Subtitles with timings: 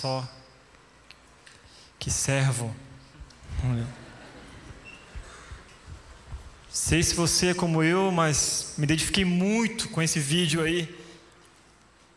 [0.00, 0.26] só.
[1.98, 2.74] Que servo.
[6.70, 10.88] Sei se você é como eu, mas me identifiquei muito com esse vídeo aí.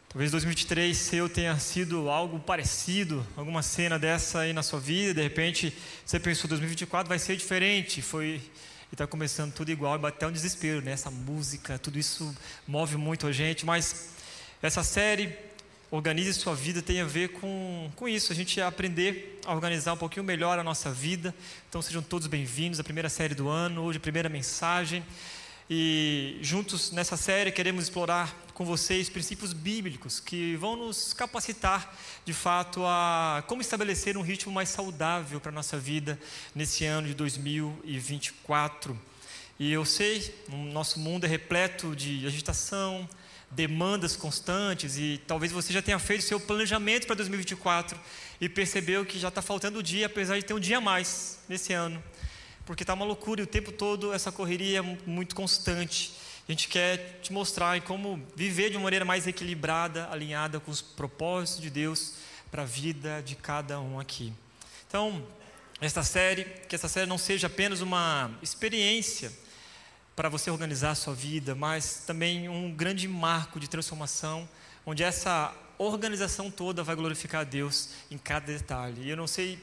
[0.07, 5.15] Talvez 2023 seu tenha sido algo parecido, alguma cena dessa aí na sua vida.
[5.15, 8.01] De repente você pensou 2024 vai ser diferente.
[8.01, 8.41] Foi
[8.91, 10.91] e está começando tudo igual, e bate até um desespero, né?
[10.91, 12.33] Essa música, tudo isso
[12.67, 14.11] move muito a gente, mas
[14.61, 15.35] essa série
[15.95, 19.97] Organize Sua Vida tem a ver com, com isso, a gente aprender a organizar um
[19.97, 21.35] pouquinho melhor a nossa vida.
[21.69, 25.05] Então sejam todos bem-vindos à primeira série do ano, hoje a primeira mensagem.
[25.69, 32.33] E juntos nessa série queremos explorar com vocês princípios bíblicos que vão nos capacitar, de
[32.33, 36.19] fato, a como estabelecer um ritmo mais saudável para a nossa vida
[36.55, 38.99] nesse ano de 2024.
[39.59, 43.07] E eu sei, o nosso mundo é repleto de agitação,
[43.55, 47.99] demandas constantes e talvez você já tenha feito seu planejamento para 2024
[48.41, 51.39] e percebeu que já está faltando o dia, apesar de ter um dia a mais
[51.47, 52.01] nesse ano
[52.65, 56.13] porque está uma loucura e o tempo todo essa correria é muito constante.
[56.47, 60.81] A gente quer te mostrar como viver de uma maneira mais equilibrada, alinhada com os
[60.81, 62.13] propósitos de Deus
[62.51, 64.33] para a vida de cada um aqui.
[64.87, 65.25] Então,
[65.81, 69.31] esta série, que essa série não seja apenas uma experiência
[70.15, 74.47] para você organizar a sua vida, mas também um grande marco de transformação,
[74.85, 79.01] onde essa organização toda vai glorificar a Deus em cada detalhe.
[79.03, 79.57] E eu não sei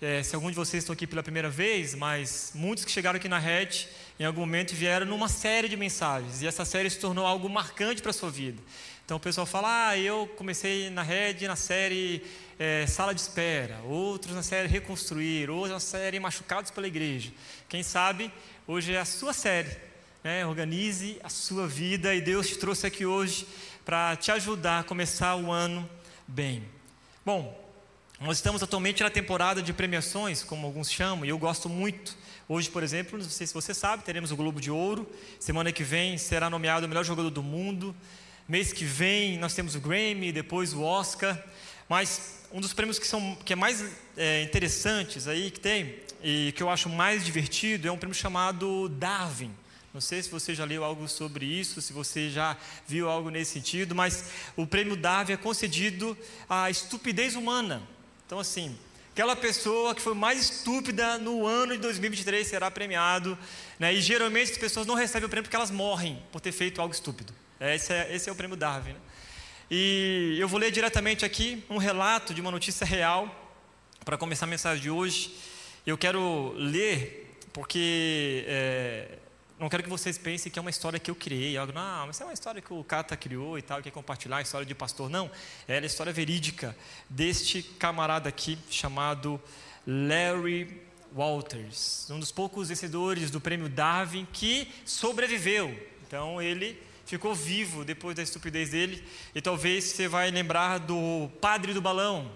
[0.00, 3.28] é, se algum de vocês estão aqui pela primeira vez, mas muitos que chegaram aqui
[3.28, 3.86] na Red,
[4.18, 8.00] em algum momento vieram numa série de mensagens, e essa série se tornou algo marcante
[8.00, 8.60] para a sua vida.
[9.04, 12.22] Então o pessoal fala, ah, eu comecei na Red na série
[12.58, 17.32] é, Sala de Espera, outros na série Reconstruir, outros na série Machucados pela Igreja.
[17.68, 18.32] Quem sabe,
[18.66, 19.76] hoje é a sua série,
[20.22, 20.46] né?
[20.46, 23.46] organize a sua vida, e Deus te trouxe aqui hoje
[23.84, 25.88] para te ajudar a começar o ano
[26.26, 26.62] bem.
[27.24, 27.58] Bom,
[28.20, 32.16] nós estamos atualmente na temporada de premiações, como alguns chamam, e eu gosto muito.
[32.46, 35.08] Hoje, por exemplo, não sei se você sabe, teremos o Globo de Ouro.
[35.38, 37.94] Semana que vem será nomeado o melhor jogador do mundo.
[38.48, 41.40] Mês que vem nós temos o Grammy, depois o Oscar.
[41.88, 43.84] Mas um dos prêmios que são que é mais
[44.16, 48.88] é, interessantes aí que tem e que eu acho mais divertido é um prêmio chamado
[48.88, 49.54] Darwin.
[49.92, 52.56] Não sei se você já leu algo sobre isso, se você já
[52.86, 54.24] viu algo nesse sentido, mas
[54.56, 56.16] o prêmio Darwin é concedido
[56.48, 57.82] à estupidez humana.
[58.24, 58.78] Então, assim,
[59.12, 63.36] aquela pessoa que foi mais estúpida no ano de 2023 será premiado.
[63.80, 63.92] Né?
[63.92, 66.94] E geralmente as pessoas não recebem o prêmio porque elas morrem por ter feito algo
[66.94, 67.34] estúpido.
[67.60, 68.92] Esse é, esse é o prêmio Darwin.
[68.92, 69.00] Né?
[69.68, 73.28] E eu vou ler diretamente aqui um relato de uma notícia real
[74.04, 75.34] para começar a mensagem de hoje.
[75.84, 79.18] Eu quero ler porque é,
[79.60, 82.24] não quero que vocês pensem que é uma história que eu criei, não, mas é
[82.24, 85.10] uma história que o Cata criou e tal, quer compartilhar a história de pastor.
[85.10, 85.30] Não,
[85.68, 86.74] é a história verídica
[87.10, 89.38] deste camarada aqui chamado
[89.86, 90.80] Larry
[91.14, 95.78] Walters, um dos poucos vencedores do prêmio Darwin que sobreviveu.
[96.06, 101.74] Então ele ficou vivo depois da estupidez dele, e talvez você vai lembrar do padre
[101.74, 102.32] do balão.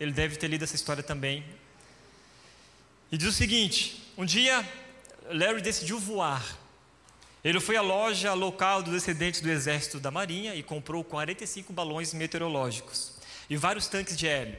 [0.00, 1.44] Ele deve ter lido essa história também.
[3.12, 4.66] E diz o seguinte: um dia
[5.30, 6.63] Larry decidiu voar.
[7.44, 12.14] Ele foi à loja local dos excedentes do exército da Marinha e comprou 45 balões
[12.14, 13.12] meteorológicos
[13.50, 14.56] e vários tanques de hélio.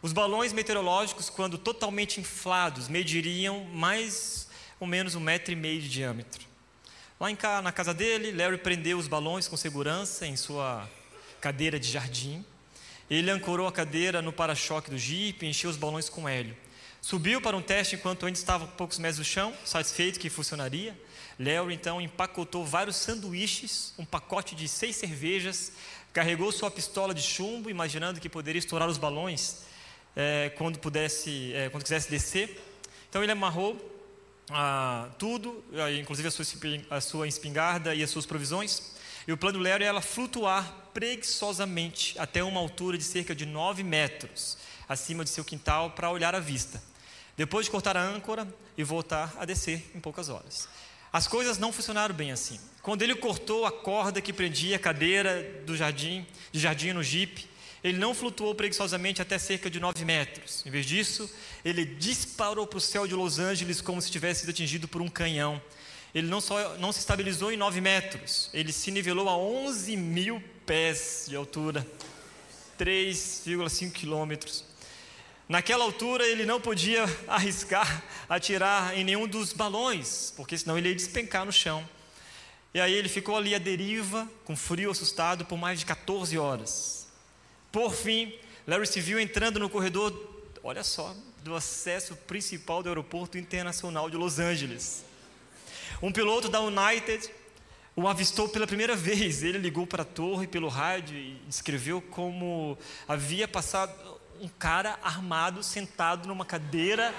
[0.00, 4.48] Os balões meteorológicos, quando totalmente inflados, mediriam mais
[4.78, 6.46] ou menos um metro e meio de diâmetro.
[7.18, 10.88] Lá em, na casa dele, Larry prendeu os balões com segurança em sua
[11.40, 12.44] cadeira de jardim.
[13.10, 16.56] Ele ancorou a cadeira no para-choque do Jeep e encheu os balões com hélio.
[17.00, 20.96] Subiu para um teste enquanto ainda estava poucos metros do chão, satisfeito que funcionaria.
[21.38, 25.72] Léo então empacotou vários sanduíches, um pacote de seis cervejas,
[26.12, 29.58] carregou sua pistola de chumbo, imaginando que poderia estourar os balões
[30.16, 32.60] é, quando pudesse, é, quando quisesse descer.
[33.08, 33.78] Então ele amarrou
[34.50, 35.62] ah, tudo,
[36.00, 36.44] inclusive a sua,
[36.90, 38.96] a sua espingarda e as suas provisões.
[39.26, 43.84] E o plano do Léo era flutuar preguiçosamente até uma altura de cerca de 9
[43.84, 44.58] metros
[44.88, 46.82] acima de seu quintal para olhar a vista
[47.38, 50.68] depois de cortar a âncora e voltar a descer em poucas horas.
[51.12, 52.60] As coisas não funcionaram bem assim.
[52.82, 57.48] Quando ele cortou a corda que prendia a cadeira do jardim, de jardim no jipe,
[57.82, 60.64] ele não flutuou preguiçosamente até cerca de 9 metros.
[60.66, 61.30] Em vez disso,
[61.64, 65.08] ele disparou para o céu de Los Angeles como se tivesse sido atingido por um
[65.08, 65.60] canhão.
[66.14, 70.42] Ele não só não se estabilizou em 9 metros, ele se nivelou a 11 mil
[70.64, 71.86] pés de altura,
[72.78, 74.64] 3,5 quilômetros.
[75.48, 80.94] Naquela altura ele não podia arriscar atirar em nenhum dos balões, porque senão ele ia
[80.94, 81.88] despencar no chão.
[82.74, 87.08] E aí ele ficou ali à deriva, com frio, assustado, por mais de 14 horas.
[87.72, 88.34] Por fim,
[88.66, 90.12] Larry se viu entrando no corredor,
[90.62, 95.02] olha só, do acesso principal do aeroporto internacional de Los Angeles.
[96.02, 97.30] Um piloto da United
[97.96, 99.42] o avistou pela primeira vez.
[99.42, 102.78] Ele ligou para a torre pelo rádio e descreveu como
[103.08, 107.14] havia passado um cara armado sentado numa cadeira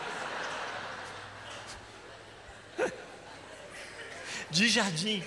[4.50, 5.24] de jardim.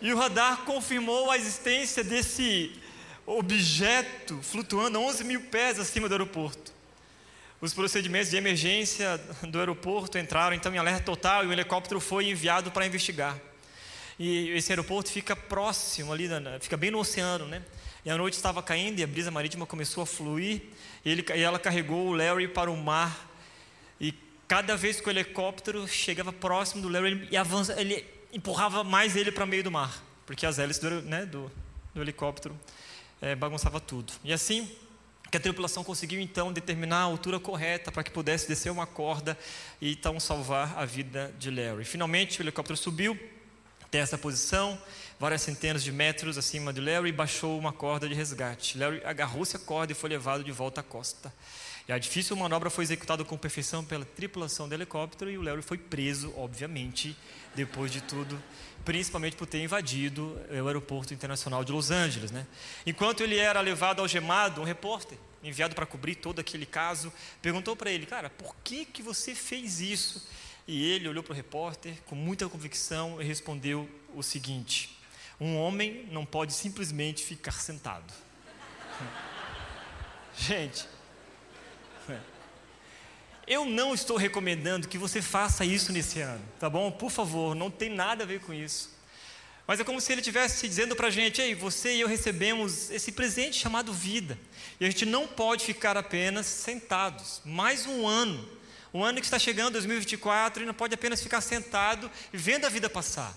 [0.00, 2.72] E o radar confirmou a existência desse
[3.26, 6.72] objeto flutuando a 11 mil pés acima do aeroporto.
[7.60, 12.30] Os procedimentos de emergência do aeroporto entraram então em alerta total e o helicóptero foi
[12.30, 13.38] enviado para investigar.
[14.18, 16.28] E esse aeroporto fica próximo ali,
[16.60, 17.62] fica bem no oceano, né?
[18.04, 20.62] E a noite estava caindo e a brisa marítima começou a fluir.
[21.04, 23.28] E, ele, e ela carregou o Larry para o mar.
[24.00, 24.14] E
[24.48, 29.30] cada vez que o helicóptero chegava próximo do Larry, ele, avança, ele empurrava mais ele
[29.30, 31.50] para meio do mar, porque as hélices do, né, do,
[31.94, 32.58] do helicóptero
[33.20, 34.12] é, bagunçava tudo.
[34.24, 34.70] E assim
[35.30, 39.38] que a tripulação conseguiu então determinar a altura correta para que pudesse descer uma corda
[39.80, 41.84] e então salvar a vida de Larry.
[41.84, 43.16] Finalmente o helicóptero subiu
[43.90, 44.80] até essa posição,
[45.18, 48.78] várias centenas de metros acima de Larry, baixou uma corda de resgate.
[48.78, 51.34] Larry agarrou-se à corda e foi levado de volta à costa.
[51.88, 55.60] E a difícil manobra foi executada com perfeição pela tripulação do helicóptero e o Larry
[55.60, 57.16] foi preso, obviamente,
[57.52, 58.40] depois de tudo,
[58.84, 62.30] principalmente por ter invadido o aeroporto internacional de Los Angeles.
[62.30, 62.46] Né?
[62.86, 67.12] Enquanto ele era levado algemado, um repórter enviado para cobrir todo aquele caso
[67.42, 70.28] perguntou para ele, cara, por que que você fez isso?
[70.66, 74.98] E ele olhou para o repórter com muita convicção e respondeu o seguinte:
[75.40, 78.12] Um homem não pode simplesmente ficar sentado.
[80.36, 80.86] Gente,
[83.50, 86.88] eu não estou recomendando que você faça isso nesse ano, tá bom?
[86.88, 88.96] Por favor, não tem nada a ver com isso.
[89.66, 92.90] Mas é como se ele estivesse dizendo para a gente: Ei, você e eu recebemos
[92.92, 94.38] esse presente chamado vida.
[94.78, 97.40] E a gente não pode ficar apenas sentados.
[97.44, 98.48] Mais um ano.
[98.92, 102.68] Um ano que está chegando, 2024, e não pode apenas ficar sentado e vendo a
[102.68, 103.34] vida passar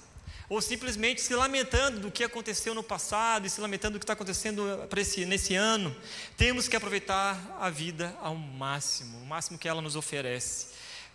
[0.50, 4.14] ou simplesmente se lamentando do que aconteceu no passado e se lamentando do que está
[4.14, 5.96] acontecendo esse, nesse ano.
[6.38, 10.68] Temos que aproveitar a vida ao máximo, o máximo que ela nos oferece.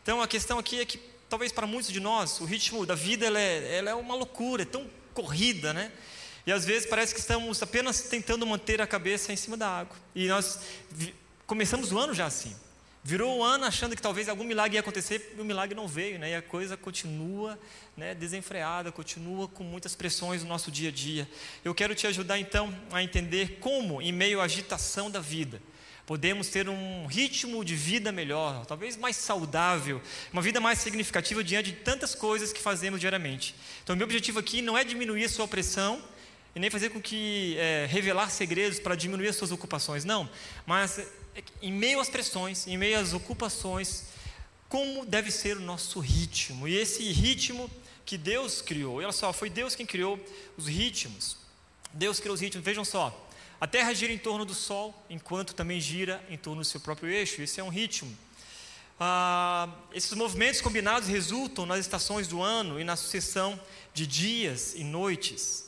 [0.03, 0.99] Então a questão aqui é que,
[1.29, 4.63] talvez para muitos de nós, o ritmo da vida ela é, ela é uma loucura,
[4.63, 5.93] é tão corrida, né?
[6.47, 9.97] E às vezes parece que estamos apenas tentando manter a cabeça em cima da água.
[10.15, 10.59] E nós
[11.47, 12.57] começamos o ano já assim.
[13.03, 16.19] Virou o ano achando que talvez algum milagre ia acontecer e o milagre não veio,
[16.19, 16.33] né?
[16.33, 17.59] E a coisa continua
[17.97, 21.29] né, desenfreada, continua com muitas pressões no nosso dia a dia.
[21.65, 25.63] Eu quero te ajudar então a entender como, em meio à agitação da vida,
[26.05, 30.01] podemos ter um ritmo de vida melhor, talvez mais saudável,
[30.33, 33.55] uma vida mais significativa diante de tantas coisas que fazemos diariamente.
[33.85, 36.03] Então, meu objetivo aqui não é diminuir a sua pressão
[36.59, 40.29] e nem fazer com que é, revelar segredos para diminuir as suas ocupações, não,
[40.67, 41.01] mas
[41.63, 44.07] em meio às pressões, em meio às ocupações,
[44.69, 46.67] como deve ser o nosso ritmo.
[46.67, 47.71] E esse ritmo
[48.05, 50.19] que Deus criou, olha só, foi Deus quem criou
[50.57, 51.37] os ritmos.
[51.93, 53.29] Deus criou os ritmos, vejam só.
[53.61, 57.09] A Terra gira em torno do Sol, enquanto também gira em torno do seu próprio
[57.09, 57.41] eixo.
[57.41, 58.13] Esse é um ritmo.
[58.99, 63.61] Ah, esses movimentos combinados resultam nas estações do ano e na sucessão
[63.95, 65.68] de dias e noites.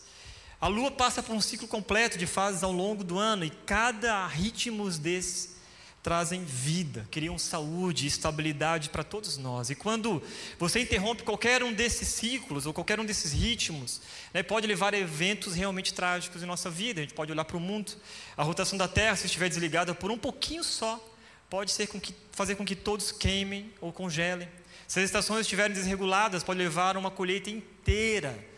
[0.61, 4.27] A Lua passa por um ciclo completo de fases ao longo do ano e cada
[4.27, 5.59] ritmo desse
[6.03, 9.71] trazem vida, criam saúde e estabilidade para todos nós.
[9.71, 10.23] E quando
[10.59, 14.03] você interrompe qualquer um desses ciclos ou qualquer um desses ritmos,
[14.35, 17.01] né, pode levar a eventos realmente trágicos em nossa vida.
[17.01, 17.93] A gente pode olhar para o mundo,
[18.37, 21.03] a rotação da Terra, se estiver desligada por um pouquinho só,
[21.49, 24.49] pode com que, fazer com que todos queimem ou congelem.
[24.87, 28.50] Se as estações estiverem desreguladas, pode levar a uma colheita inteira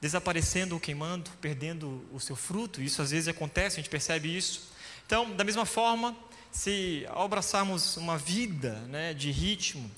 [0.00, 2.80] desaparecendo ou queimando, perdendo o seu fruto.
[2.80, 4.70] Isso às vezes acontece, a gente percebe isso.
[5.06, 6.16] Então, da mesma forma,
[6.50, 9.90] se ao abraçarmos uma vida né, de ritmo,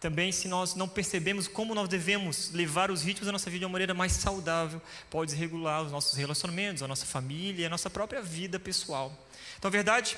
[0.00, 3.64] também se nós não percebemos como nós devemos levar os ritmos da nossa vida de
[3.64, 8.22] uma maneira mais saudável, pode regular os nossos relacionamentos, a nossa família a nossa própria
[8.22, 9.12] vida pessoal.
[9.58, 10.16] Então a verdade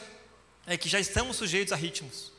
[0.66, 2.30] é que já estamos sujeitos a ritmos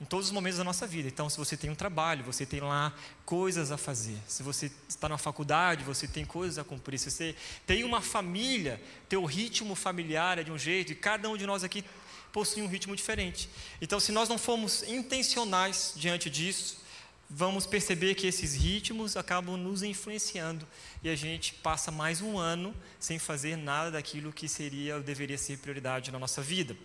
[0.00, 1.08] em todos os momentos da nossa vida.
[1.08, 4.16] Então, se você tem um trabalho, você tem lá coisas a fazer.
[4.28, 6.98] Se você está na faculdade, você tem coisas a cumprir.
[6.98, 7.34] Se você
[7.66, 11.64] tem uma família, teu ritmo familiar é de um jeito, e cada um de nós
[11.64, 11.84] aqui
[12.32, 13.50] possuem um ritmo diferente.
[13.80, 16.78] Então, se nós não formos intencionais diante disso,
[17.30, 20.66] vamos perceber que esses ritmos acabam nos influenciando
[21.02, 25.36] e a gente passa mais um ano sem fazer nada daquilo que seria ou deveria
[25.36, 26.76] ser prioridade na nossa vida.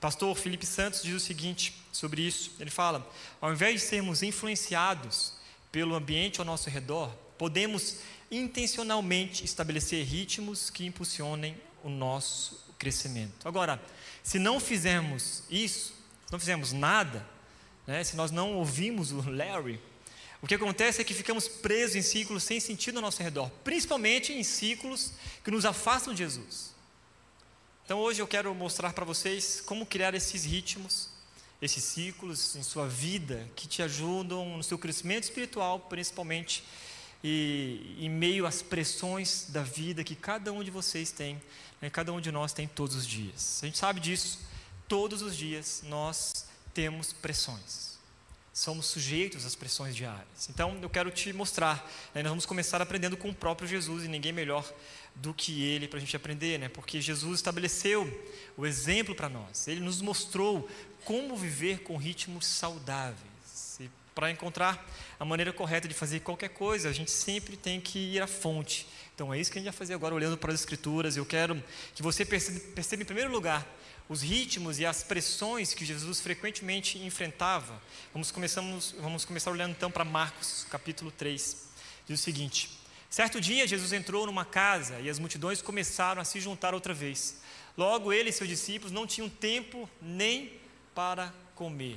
[0.00, 3.06] Pastor Felipe Santos diz o seguinte sobre isso: ele fala,
[3.40, 5.34] ao invés de sermos influenciados
[5.70, 7.98] pelo ambiente ao nosso redor, podemos
[8.30, 13.46] intencionalmente estabelecer ritmos que impulsionem o nosso crescimento.
[13.46, 13.80] Agora,
[14.22, 15.92] se não fizermos isso,
[16.26, 17.26] se não fizermos nada,
[17.86, 19.80] né, se nós não ouvimos o Larry,
[20.42, 24.32] o que acontece é que ficamos presos em ciclos sem sentido ao nosso redor, principalmente
[24.32, 25.12] em ciclos
[25.44, 26.74] que nos afastam de Jesus.
[27.84, 31.10] Então hoje eu quero mostrar para vocês como criar esses ritmos,
[31.60, 36.64] esses ciclos em sua vida que te ajudam no seu crescimento espiritual, principalmente
[37.22, 41.40] e em meio às pressões da vida que cada um de vocês tem,
[41.80, 43.60] né, cada um de nós tem todos os dias.
[43.62, 44.38] A gente sabe disso.
[44.88, 47.89] Todos os dias nós temos pressões.
[48.52, 50.48] Somos sujeitos às pressões diárias.
[50.48, 51.78] Então eu quero te mostrar.
[52.14, 54.70] Né, nós vamos começar aprendendo com o próprio Jesus e ninguém melhor
[55.14, 56.68] do que ele para a gente aprender, né?
[56.68, 58.08] Porque Jesus estabeleceu
[58.56, 59.68] o exemplo para nós.
[59.68, 60.68] Ele nos mostrou
[61.04, 63.30] como viver com ritmos saudáveis
[64.14, 64.86] para encontrar
[65.18, 68.86] a maneira correta de fazer qualquer coisa, a gente sempre tem que ir à fonte.
[69.14, 71.16] Então é isso que a gente vai fazer agora, olhando para as Escrituras.
[71.16, 71.62] Eu quero
[71.94, 73.66] que você perceba, perceba em primeiro lugar,
[74.10, 77.80] os ritmos e as pressões que Jesus frequentemente enfrentava.
[78.12, 81.68] Vamos, começamos, vamos começar olhando então para Marcos, capítulo 3.
[82.08, 82.76] Diz o seguinte:
[83.08, 87.36] Certo dia, Jesus entrou numa casa e as multidões começaram a se juntar outra vez.
[87.78, 90.54] Logo, ele e seus discípulos não tinham tempo nem
[90.92, 91.96] para comer.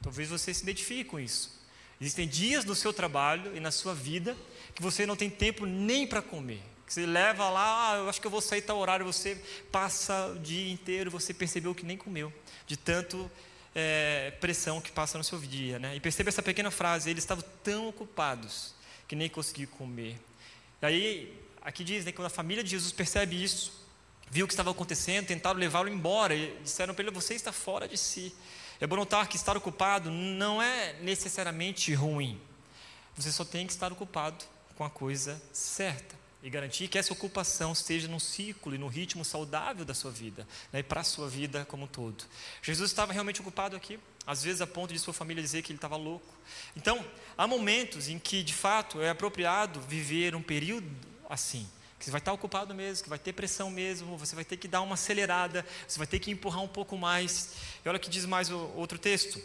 [0.00, 1.60] Talvez você se identifique com isso.
[2.00, 4.34] Existem dias no seu trabalho e na sua vida
[4.74, 6.62] que você não tem tempo nem para comer.
[6.90, 10.26] Que você leva lá, ah, eu acho que eu vou sair tal horário, você passa
[10.34, 12.32] o dia inteiro, você percebeu que nem comeu,
[12.66, 13.30] de tanto
[13.72, 15.78] é, pressão que passa no seu dia.
[15.78, 15.94] Né?
[15.94, 18.74] E perceba essa pequena frase: eles estavam tão ocupados
[19.06, 20.20] que nem conseguiam comer.
[20.80, 21.32] Daí,
[21.62, 23.86] aqui diz né, que quando a família de Jesus percebe isso,
[24.28, 27.86] viu o que estava acontecendo, tentaram levá-lo embora, e disseram para ele: Você está fora
[27.86, 28.34] de si.
[28.80, 32.40] É bom notar que estar ocupado não é necessariamente ruim.
[33.14, 34.44] Você só tem que estar ocupado
[34.74, 39.24] com a coisa certa e garantir que essa ocupação esteja num ciclo e no ritmo
[39.24, 42.24] saudável da sua vida, né, para a sua vida como um todo.
[42.62, 45.78] Jesus estava realmente ocupado aqui, às vezes a ponto de sua família dizer que ele
[45.78, 46.34] estava louco.
[46.76, 47.04] Então,
[47.36, 50.90] há momentos em que, de fato, é apropriado viver um período
[51.28, 51.68] assim
[52.00, 54.66] que você vai estar ocupado mesmo, que vai ter pressão mesmo, você vai ter que
[54.66, 57.52] dar uma acelerada, você vai ter que empurrar um pouco mais.
[57.84, 59.38] E olha o que diz mais o outro texto.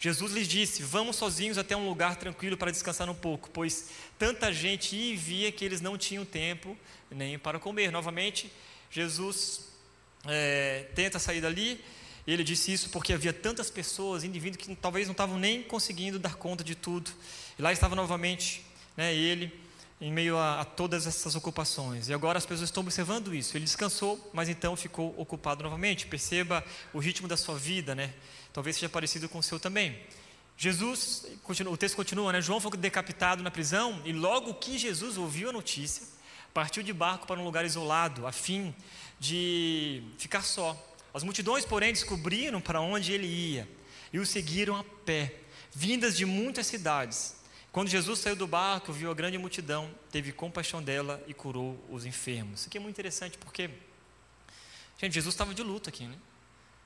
[0.00, 4.50] Jesus lhes disse: Vamos sozinhos até um lugar tranquilo para descansar um pouco, pois tanta
[4.50, 6.76] gente ia e via que eles não tinham tempo
[7.10, 7.92] nem para comer.
[7.92, 8.50] Novamente,
[8.90, 9.68] Jesus
[10.24, 11.84] é, tenta sair dali.
[12.26, 16.34] Ele disse isso porque havia tantas pessoas vindo que talvez não estavam nem conseguindo dar
[16.34, 17.10] conta de tudo.
[17.58, 18.64] E lá estava novamente
[18.96, 19.52] né, ele
[20.00, 22.08] em meio a, a, todas essas ocupações.
[22.08, 23.56] E agora as pessoas estão observando isso.
[23.56, 26.06] Ele descansou, mas então ficou ocupado novamente.
[26.06, 28.14] Perceba o ritmo da sua vida, né?
[28.52, 29.98] Talvez seja parecido com o seu também.
[30.56, 32.40] Jesus, continua, o texto continua, né?
[32.40, 36.06] João foi decapitado na prisão e logo que Jesus ouviu a notícia,
[36.52, 38.74] partiu de barco para um lugar isolado, a fim
[39.18, 40.76] de ficar só.
[41.14, 43.66] As multidões, porém, descobriram para onde ele ia
[44.12, 45.34] e o seguiram a pé,
[45.72, 47.36] vindas de muitas cidades.
[47.72, 52.04] Quando Jesus saiu do barco, viu a grande multidão, teve compaixão dela e curou os
[52.04, 52.60] enfermos.
[52.60, 53.70] Isso aqui é muito interessante porque,
[55.00, 56.16] gente, Jesus estava de luto aqui, né?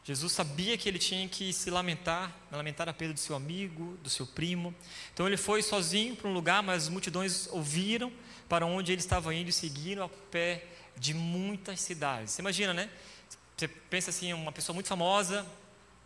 [0.05, 4.11] Jesus sabia que ele tinha que se lamentar, lamentar a perda do seu amigo, do
[4.11, 4.75] seu primo.
[5.13, 8.13] Então ele foi sozinho para um lugar, mas as multidões ouviram
[8.49, 12.33] para onde ele estava indo e seguiram a pé de muitas cidades.
[12.33, 12.91] Você imagina, né?
[13.57, 15.47] Você pensa assim, uma pessoa muito famosa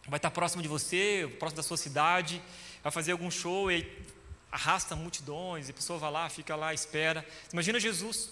[0.09, 2.43] vai estar próximo de você, próximo da sua cidade,
[2.83, 3.87] vai fazer algum show e
[4.51, 7.25] arrasta multidões, e a pessoa vai lá, fica lá, espera.
[7.53, 8.31] Imagina Jesus,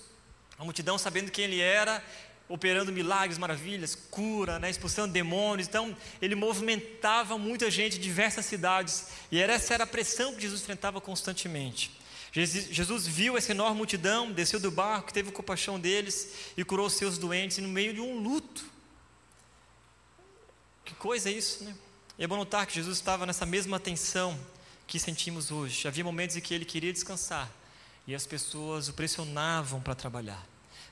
[0.58, 2.02] a multidão sabendo quem ele era,
[2.48, 5.66] operando milagres, maravilhas, cura, né, expulsando demônios.
[5.68, 10.62] Então, ele movimentava muita gente de diversas cidades, e essa era a pressão que Jesus
[10.62, 11.90] enfrentava constantemente.
[12.32, 17.58] Jesus viu essa enorme multidão, desceu do barco, teve compaixão deles e curou seus doentes
[17.58, 18.62] no meio de um luto.
[20.84, 21.74] Que coisa é isso, né?
[22.18, 24.38] E é bom notar que Jesus estava nessa mesma tensão
[24.86, 25.88] que sentimos hoje.
[25.88, 27.50] Havia momentos em que ele queria descansar
[28.06, 30.46] e as pessoas o pressionavam para trabalhar.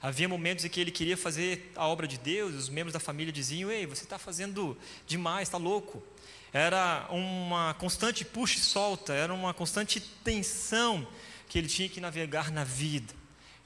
[0.05, 3.33] Havia momentos em que ele queria fazer a obra de Deus, os membros da família
[3.33, 6.03] diziam: Ei, você está fazendo demais, está louco.
[6.53, 11.09] Era uma constante puxa e solta, era uma constante tensão
[11.49, 13.15] que ele tinha que navegar na vida.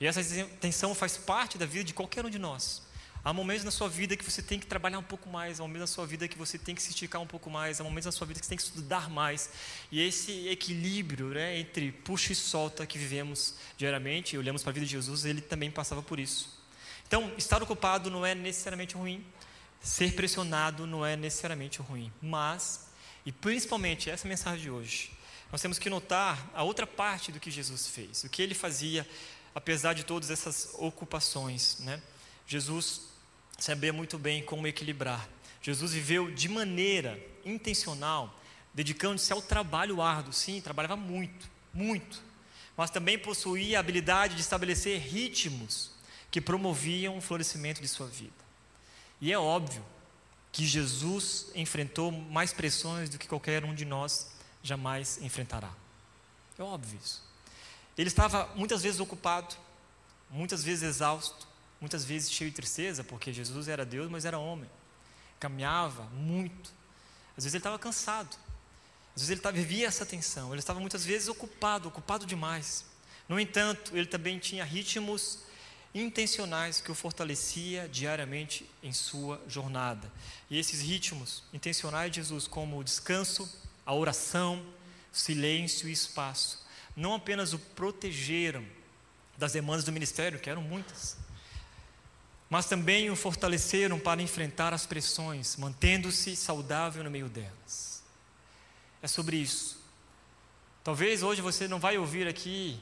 [0.01, 0.23] E essa
[0.61, 2.83] tensão faz parte da vida de qualquer um de nós.
[3.29, 5.83] Há momentos na sua vida que você tem que trabalhar um pouco mais, há momentos
[5.83, 8.13] na sua vida que você tem que se esticar um pouco mais, há momentos na
[8.13, 9.51] sua vida que você tem que estudar mais.
[9.93, 14.73] E esse equilíbrio né, entre puxa e solta que vivemos diariamente, e olhamos para a
[14.73, 16.59] vida de Jesus, ele também passava por isso.
[17.07, 19.23] Então, estar ocupado não é necessariamente ruim,
[19.79, 22.89] ser pressionado não é necessariamente ruim, mas,
[23.27, 25.13] e principalmente essa mensagem de hoje,
[25.53, 29.07] nós temos que notar a outra parte do que Jesus fez, o que ele fazia,
[29.55, 31.81] apesar de todas essas ocupações.
[31.81, 32.01] Né?
[32.47, 33.18] Jesus
[33.59, 35.29] sabia muito bem como equilibrar.
[35.61, 38.35] Jesus viveu de maneira intencional,
[38.73, 40.33] dedicando-se ao trabalho árduo.
[40.33, 42.23] Sim, trabalhava muito, muito.
[42.77, 45.91] Mas também possuía a habilidade de estabelecer ritmos
[46.31, 48.33] que promoviam o florescimento de sua vida.
[49.21, 49.85] E é óbvio
[50.53, 54.31] que Jesus enfrentou mais pressões do que qualquer um de nós
[54.63, 55.73] jamais enfrentará.
[56.57, 57.23] É óbvio isso.
[57.97, 59.57] Ele estava muitas vezes ocupado,
[60.31, 61.48] muitas vezes exausto,
[61.81, 64.69] muitas vezes cheio de tristeza, porque Jesus era Deus, mas era homem.
[65.39, 66.71] Caminhava muito.
[67.37, 68.37] Às vezes ele estava cansado.
[69.15, 70.51] Às vezes ele estava, vivia essa tensão.
[70.51, 72.85] Ele estava muitas vezes ocupado, ocupado demais.
[73.29, 75.41] No entanto, ele também tinha ritmos
[75.95, 80.11] intencionais que o fortalecia diariamente em sua jornada.
[80.51, 83.49] E esses ritmos intencionais de Jesus, como o descanso,
[83.85, 84.65] a oração,
[85.13, 86.65] silêncio e espaço,
[86.97, 88.65] não apenas o protegeram
[89.37, 91.17] das demandas do ministério, que eram muitas,
[92.49, 98.03] mas também o fortaleceram para enfrentar as pressões, mantendo-se saudável no meio delas.
[99.03, 99.79] É sobre isso.
[100.83, 102.81] Talvez hoje você não vai ouvir aqui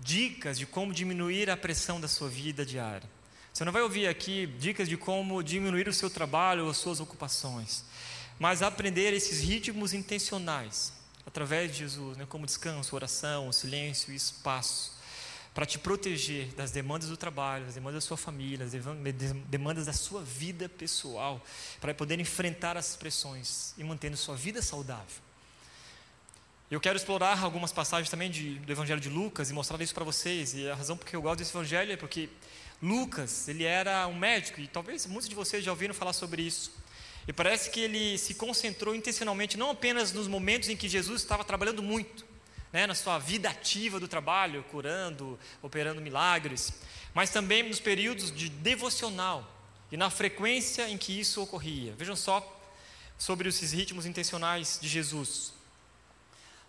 [0.00, 3.08] dicas de como diminuir a pressão da sua vida diária.
[3.52, 6.98] Você não vai ouvir aqui dicas de como diminuir o seu trabalho ou as suas
[6.98, 7.84] ocupações,
[8.38, 10.92] mas aprender esses ritmos intencionais
[11.24, 14.92] através de Jesus, né, como descanso, oração, silêncio e espaço,
[15.54, 18.72] para te proteger das demandas do trabalho, das demandas da sua família, das
[19.46, 21.40] demandas da sua vida pessoal,
[21.80, 25.22] para poder enfrentar as pressões e mantendo sua vida saudável.
[26.68, 30.04] Eu quero explorar algumas passagens também de, do Evangelho de Lucas e mostrar isso para
[30.04, 30.54] vocês.
[30.54, 32.28] E a razão porque eu gosto desse Evangelho é porque
[32.82, 36.72] Lucas, ele era um médico e talvez muitos de vocês já ouviram falar sobre isso.
[37.28, 41.44] E parece que ele se concentrou intencionalmente não apenas nos momentos em que Jesus estava
[41.44, 42.26] trabalhando muito,
[42.74, 46.72] né, na sua vida ativa do trabalho, curando, operando milagres,
[47.14, 49.48] mas também nos períodos de devocional
[49.92, 51.94] e na frequência em que isso ocorria.
[51.96, 52.42] Vejam só
[53.16, 55.52] sobre esses ritmos intencionais de Jesus.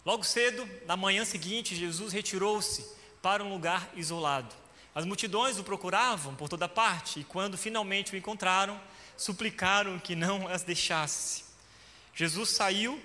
[0.05, 2.85] Logo cedo, na manhã seguinte, Jesus retirou-se
[3.19, 4.53] para um lugar isolado.
[4.93, 8.79] As multidões o procuravam por toda parte e, quando finalmente o encontraram,
[9.17, 11.45] suplicaram que não as deixasse.
[12.13, 13.01] Jesus saiu,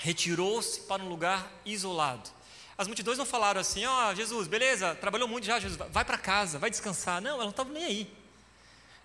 [0.00, 2.30] retirou-se para um lugar isolado.
[2.76, 6.16] As multidões não falaram assim: Ó, oh, Jesus, beleza, trabalhou muito já, Jesus, vai para
[6.16, 7.20] casa, vai descansar.
[7.20, 8.16] Não, elas não estavam nem aí.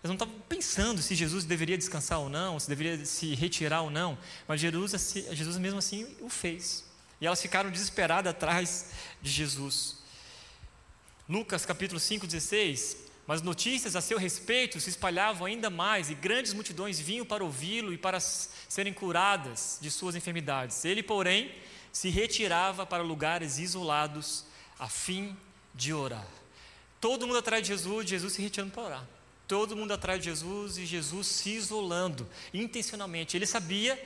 [0.01, 3.89] Elas não estavam pensando se Jesus deveria descansar ou não, se deveria se retirar ou
[3.89, 4.17] não.
[4.47, 6.85] Mas Jesus, Jesus mesmo assim o fez.
[7.19, 9.97] E elas ficaram desesperadas atrás de Jesus.
[11.27, 12.97] Lucas capítulo 5, 16.
[13.27, 17.91] Mas notícias a seu respeito se espalhavam ainda mais, e grandes multidões vinham para ouvi-lo
[17.91, 20.85] e para serem curadas de suas enfermidades.
[20.85, 21.51] Ele, porém,
[21.91, 24.45] se retirava para lugares isolados
[24.77, 25.35] a fim
[25.73, 26.27] de orar.
[27.01, 29.07] Todo mundo atrás de Jesus, Jesus se retirando para orar.
[29.47, 33.37] Todo mundo atrás de Jesus e Jesus se isolando intencionalmente.
[33.37, 34.01] Ele sabia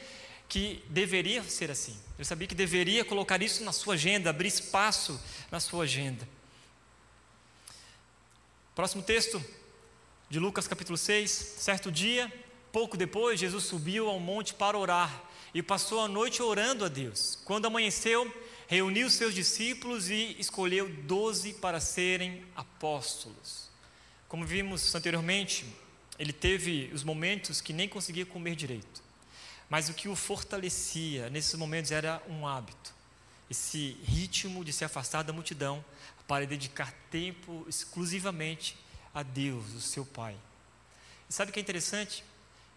[0.47, 1.97] que deveria ser assim.
[2.17, 5.19] Ele sabia que deveria colocar isso na sua agenda, abrir espaço
[5.51, 6.27] na sua agenda.
[8.79, 9.43] Próximo texto
[10.29, 11.29] de Lucas capítulo 6.
[11.29, 12.31] Certo dia,
[12.71, 15.21] pouco depois, Jesus subiu ao monte para orar
[15.53, 17.37] e passou a noite orando a Deus.
[17.43, 18.33] Quando amanheceu,
[18.69, 23.69] reuniu seus discípulos e escolheu doze para serem apóstolos.
[24.29, 25.65] Como vimos anteriormente,
[26.17, 29.03] ele teve os momentos que nem conseguia comer direito.
[29.69, 32.93] Mas o que o fortalecia nesses momentos era um hábito,
[33.49, 35.83] esse ritmo de se afastar da multidão
[36.29, 38.77] para dedicar tempo exclusivamente
[39.15, 40.37] a Deus, o seu Pai.
[41.27, 42.23] E sabe o que é interessante?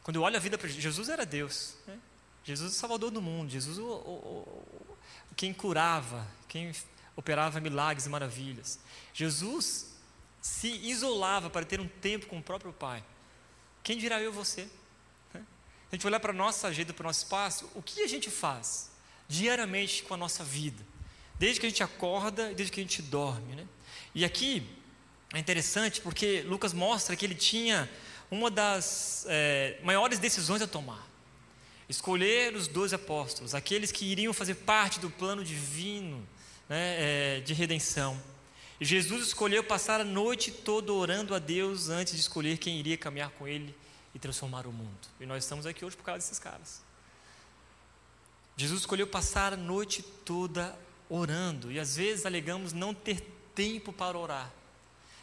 [0.03, 1.99] Quando eu olho a vida para Jesus era Deus, né?
[2.45, 4.97] Jesus é o Salvador do mundo, Jesus o, o, o,
[5.37, 6.73] quem curava, quem
[7.15, 8.79] operava milagres e maravilhas.
[9.13, 9.93] Jesus
[10.41, 13.05] se isolava para ter um tempo com o próprio Pai.
[13.83, 14.67] Quem dirá eu você?
[15.35, 18.31] a gente olhar para a nossa agenda, para o nosso espaço, o que a gente
[18.31, 18.91] faz
[19.29, 20.83] diariamente com a nossa vida?
[21.39, 23.55] Desde que a gente acorda e desde que a gente dorme.
[23.55, 23.67] Né?
[24.15, 24.67] E aqui
[25.35, 27.89] é interessante porque Lucas mostra que ele tinha
[28.31, 31.07] uma das é, maiores decisões a tomar.
[31.89, 36.27] Escolher os doze apóstolos, aqueles que iriam fazer parte do plano divino
[36.69, 38.21] né, é, de redenção.
[38.81, 42.97] E Jesus escolheu passar a noite toda orando a Deus antes de escolher quem iria
[42.97, 43.75] caminhar com ele
[44.15, 45.09] e transformar o mundo.
[45.21, 46.83] E nós estamos aqui hoje por causa desses caras.
[48.57, 50.77] Jesus escolheu passar a noite toda
[51.15, 53.21] orando, e às vezes alegamos não ter
[53.55, 54.51] tempo para orar.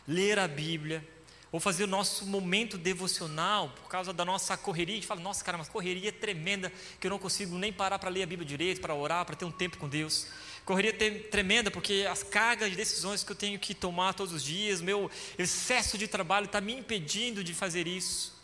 [0.07, 1.07] Ler a Bíblia,
[1.51, 4.93] ou fazer o nosso momento devocional por causa da nossa correria.
[4.93, 8.09] A gente fala, nossa, cara, uma correria tremenda que eu não consigo nem parar para
[8.09, 10.27] ler a Bíblia direito, para orar, para ter um tempo com Deus.
[10.63, 10.93] Correria
[11.31, 15.09] tremenda porque as cargas de decisões que eu tenho que tomar todos os dias, meu
[15.39, 18.37] excesso de trabalho está me impedindo de fazer isso.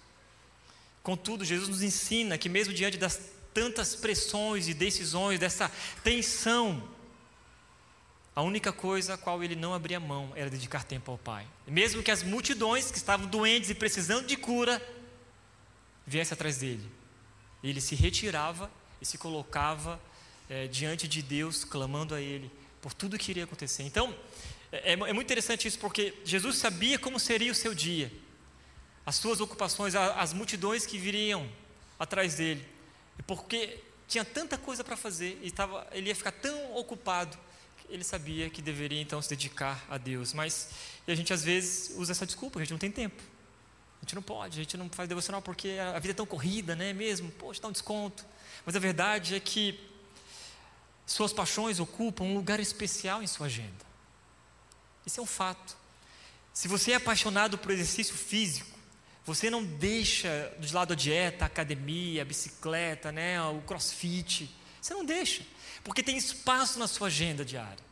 [1.04, 3.20] Contudo, Jesus nos ensina que, mesmo diante das
[3.54, 5.72] tantas pressões e decisões, dessa
[6.04, 6.84] tensão,
[8.36, 11.48] a única coisa a qual ele não abria mão era dedicar tempo ao Pai.
[11.66, 14.82] Mesmo que as multidões que estavam doentes e precisando de cura
[16.06, 16.88] viessem atrás dele,
[17.64, 18.70] ele se retirava
[19.02, 20.00] e se colocava
[20.50, 23.84] é, diante de Deus, clamando a Ele por tudo que iria acontecer.
[23.84, 24.14] Então,
[24.72, 28.12] é, é muito interessante isso, porque Jesus sabia como seria o seu dia,
[29.06, 31.50] as suas ocupações, as multidões que viriam
[31.98, 32.68] atrás dele,
[33.26, 37.38] porque tinha tanta coisa para fazer, e tava, ele ia ficar tão ocupado
[37.90, 40.34] ele sabia que deveria então se dedicar a Deus.
[40.34, 40.70] Mas
[41.08, 43.22] e a gente às vezes usa essa desculpa, a gente não tem tempo.
[44.02, 46.76] A gente não pode, a gente não faz devocional porque a vida é tão corrida,
[46.76, 46.94] né?
[46.94, 48.26] Mesmo, poxa, dá um desconto.
[48.66, 49.80] Mas a verdade é que
[51.06, 53.86] suas paixões ocupam um lugar especial em sua agenda.
[55.06, 55.78] Isso é um fato.
[56.54, 58.76] Se você é apaixonado por exercício físico,
[59.24, 64.50] você não deixa de lado a dieta, a academia, a bicicleta, né, o crossfit.
[64.82, 65.44] Você não deixa
[65.86, 67.86] porque tem espaço na sua agenda diária.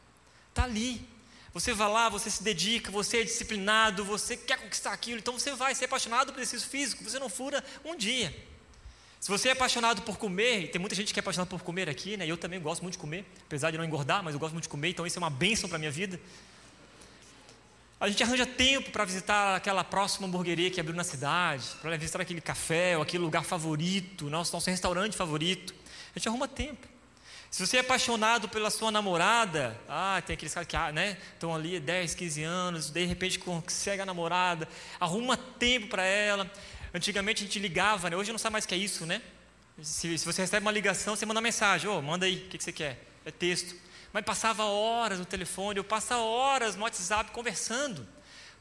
[0.50, 1.08] Está ali.
[1.54, 5.54] Você vai lá, você se dedica, você é disciplinado, você quer conquistar aquilo, então você
[5.54, 8.36] vai ser apaixonado por exercício físico, você não fura um dia.
[9.20, 11.88] Se você é apaixonado por comer, e tem muita gente que é apaixonada por comer
[11.88, 12.26] aqui, né?
[12.26, 14.70] Eu também gosto muito de comer, apesar de não engordar, mas eu gosto muito de
[14.70, 16.20] comer, então isso é uma bênção para a minha vida.
[18.00, 22.20] A gente arranja tempo para visitar aquela próxima hamburgueria que abriu na cidade, para visitar
[22.20, 25.76] aquele café ou aquele lugar favorito, nosso, nosso restaurante favorito.
[26.16, 26.93] A gente arruma tempo.
[27.54, 31.54] Se você é apaixonado pela sua namorada, ah, tem aqueles caras que ah, né, estão
[31.54, 34.68] ali 10, 15 anos, de repente consegue a namorada,
[35.00, 36.52] arruma tempo para ela.
[36.92, 38.18] Antigamente a gente ligava, né?
[38.18, 39.22] hoje não sabe mais o que é isso, né?
[39.80, 42.58] Se, se você recebe uma ligação, você manda uma mensagem, oh, manda aí, o que,
[42.58, 43.06] que você quer?
[43.24, 43.76] É texto.
[44.12, 48.08] Mas passava horas no telefone, eu passa horas no WhatsApp conversando.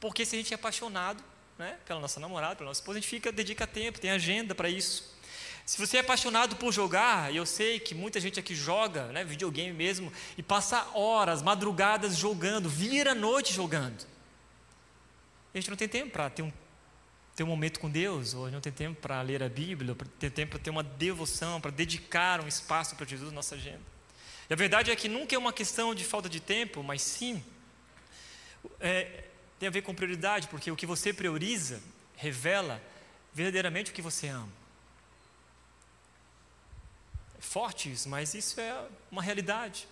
[0.00, 1.24] Porque se a gente é apaixonado
[1.58, 4.68] né, pela nossa namorada, pela nossa esposa, a gente fica, dedica tempo, tem agenda para
[4.68, 5.16] isso.
[5.64, 9.24] Se você é apaixonado por jogar, e eu sei que muita gente aqui joga, né,
[9.24, 14.04] videogame mesmo, e passa horas, madrugadas jogando, vira a noite jogando.
[15.54, 16.52] A gente não tem tempo para ter um,
[17.36, 20.30] ter um momento com Deus, ou não tem tempo para ler a Bíblia, para ter
[20.30, 23.92] tempo para ter uma devoção, para dedicar um espaço para Jesus na nossa agenda.
[24.50, 27.42] E a verdade é que nunca é uma questão de falta de tempo, mas sim
[28.80, 29.24] é,
[29.60, 31.80] tem a ver com prioridade, porque o que você prioriza
[32.16, 32.82] revela
[33.32, 34.61] verdadeiramente o que você ama
[37.42, 39.86] fortes, mas isso é uma realidade.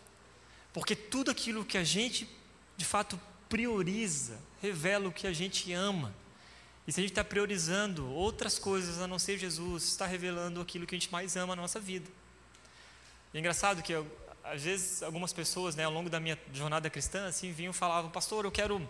[0.72, 2.28] Porque tudo aquilo que a gente,
[2.76, 6.14] de fato, prioriza, revela o que a gente ama.
[6.86, 10.86] E se a gente está priorizando outras coisas a não ser Jesus, está revelando aquilo
[10.86, 12.08] que a gente mais ama na nossa vida.
[13.34, 13.92] E é engraçado que,
[14.44, 18.10] às vezes, algumas pessoas, né, ao longo da minha jornada cristã, assim, vinham e falavam,
[18.10, 18.88] pastor, eu quero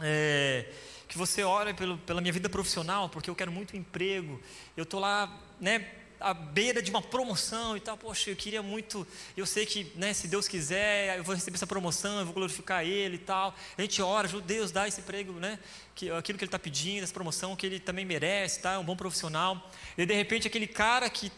[0.00, 0.72] é,
[1.08, 4.40] que você ore pelo, pela minha vida profissional, porque eu quero muito emprego.
[4.76, 9.06] Eu estou lá, né, à beira de uma promoção e tal, poxa, eu queria muito,
[9.36, 12.84] eu sei que, né, se Deus quiser, eu vou receber essa promoção, eu vou glorificar
[12.84, 13.54] Ele e tal.
[13.76, 15.58] A gente ora, Deus dá esse emprego, né,
[15.94, 18.84] que, aquilo que Ele está pedindo, essa promoção que Ele também merece, tá, é um
[18.84, 19.70] bom profissional.
[19.96, 21.30] E de repente aquele cara que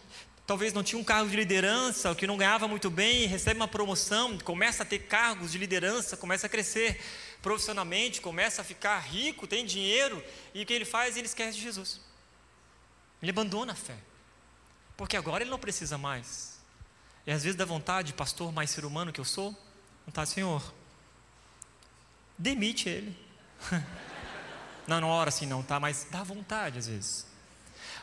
[0.47, 4.37] talvez não tinha um cargo de liderança, que não ganhava muito bem, recebe uma promoção,
[4.39, 7.01] começa a ter cargos de liderança, começa a crescer
[7.41, 10.21] profissionalmente, começa a ficar rico, tem dinheiro,
[10.53, 11.17] e o que ele faz?
[11.17, 12.01] Ele esquece de Jesus.
[13.23, 13.97] Ele abandona a fé.
[15.01, 16.61] Porque agora ele não precisa mais.
[17.27, 19.57] E às vezes dá vontade, pastor mais ser humano que eu sou,
[20.05, 20.63] vontade, Senhor,
[22.37, 23.17] demite ele.
[24.87, 25.81] não, não ora assim não, tá?
[25.81, 27.27] Mas dá vontade às vezes.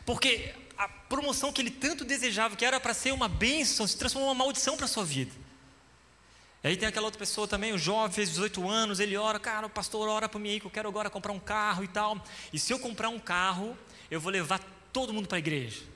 [0.08, 4.30] Porque a promoção que ele tanto desejava, que era para ser uma bênção, se transformou
[4.30, 5.36] em uma maldição para a sua vida.
[6.64, 9.68] E aí tem aquela outra pessoa também, o jovem, fez 18 anos, ele ora, cara,
[9.68, 12.20] o pastor ora para mim aí que eu quero agora comprar um carro e tal.
[12.52, 13.78] E se eu comprar um carro,
[14.10, 14.60] eu vou levar
[14.92, 15.96] todo mundo para a igreja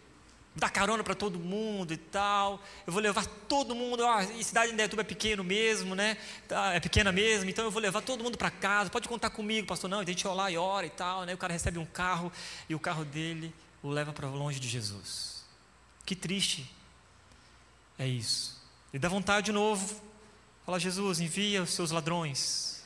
[0.56, 2.62] dar carona para todo mundo e tal.
[2.86, 4.06] Eu vou levar todo mundo.
[4.06, 6.18] A cidade de Indaiatuba é pequeno mesmo, né?
[6.48, 8.90] Tá, é pequena mesmo, então eu vou levar todo mundo para casa.
[8.90, 9.90] Pode contar comigo, pastor.
[9.90, 11.34] Não, a gente vai lá e ora e tal, né?
[11.34, 12.32] O cara recebe um carro
[12.68, 15.44] e o carro dele o leva para longe de Jesus.
[16.06, 16.70] Que triste
[17.98, 18.62] é isso.
[18.94, 20.02] E dá vontade de novo.
[20.66, 22.84] Fala, Jesus, envia os seus ladrões.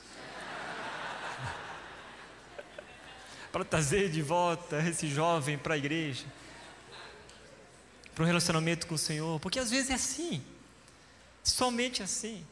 [3.51, 6.25] para trazer de volta esse jovem para a igreja
[8.15, 10.41] para um relacionamento com o Senhor, porque às vezes é assim,
[11.43, 12.45] somente assim.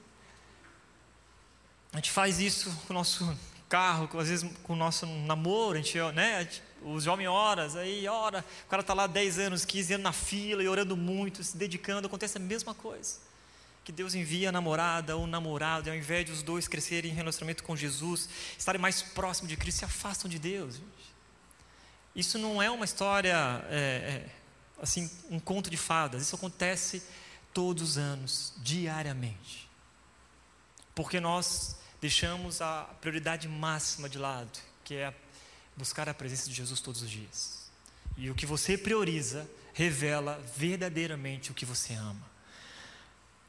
[1.94, 3.38] A gente faz isso com o nosso
[3.70, 6.48] carro, às vezes com o nosso namoro, a gente, né,
[6.84, 10.62] os jovens horas, aí ora, o cara está lá 10 anos, 15 anos na fila
[10.62, 13.20] e orando muito, se dedicando, acontece a mesma coisa.
[13.86, 17.14] Que Deus envia a namorada ou namorado, e ao invés de os dois crescerem em
[17.14, 20.76] relacionamento com Jesus, estarem mais próximos de Cristo, se afastam de Deus.
[20.76, 21.14] Gente.
[22.16, 24.30] Isso não é uma história, é, é,
[24.84, 27.02] assim, um conto de fadas, isso acontece
[27.54, 29.70] todos os anos, diariamente.
[30.94, 35.14] Porque nós deixamos a prioridade máxima de lado, que é
[35.78, 37.72] buscar a presença de Jesus todos os dias.
[38.18, 42.32] E o que você prioriza revela verdadeiramente o que você ama.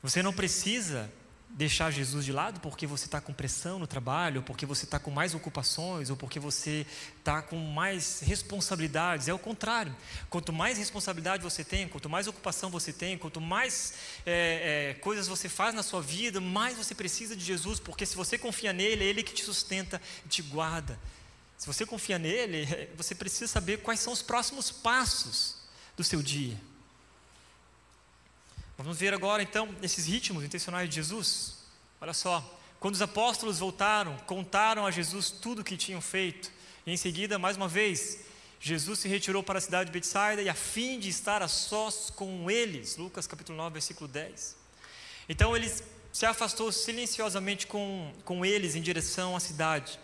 [0.03, 1.12] Você não precisa
[1.54, 4.98] deixar Jesus de lado porque você está com pressão no trabalho, ou porque você está
[4.98, 6.84] com mais ocupações, ou porque você
[7.18, 9.28] está com mais responsabilidades.
[9.28, 9.94] É o contrário.
[10.28, 13.94] Quanto mais responsabilidade você tem, quanto mais ocupação você tem, quanto mais
[14.26, 18.16] é, é, coisas você faz na sua vida, mais você precisa de Jesus, porque se
[18.16, 20.98] você confia nele, é ele que te sustenta e te guarda.
[21.56, 25.56] Se você confia nele, você precisa saber quais são os próximos passos
[25.96, 26.58] do seu dia.
[28.76, 31.58] Vamos ver agora então esses ritmos intencionais de Jesus.
[32.00, 36.50] Olha só, quando os apóstolos voltaram, contaram a Jesus tudo o que tinham feito.
[36.84, 38.20] E em seguida, mais uma vez,
[38.60, 42.10] Jesus se retirou para a cidade de Betsaida e a fim de estar a sós
[42.10, 42.96] com eles.
[42.96, 44.56] Lucas capítulo 9, versículo 10.
[45.28, 45.72] Então ele
[46.12, 50.00] se afastou silenciosamente com, com eles em direção à cidade.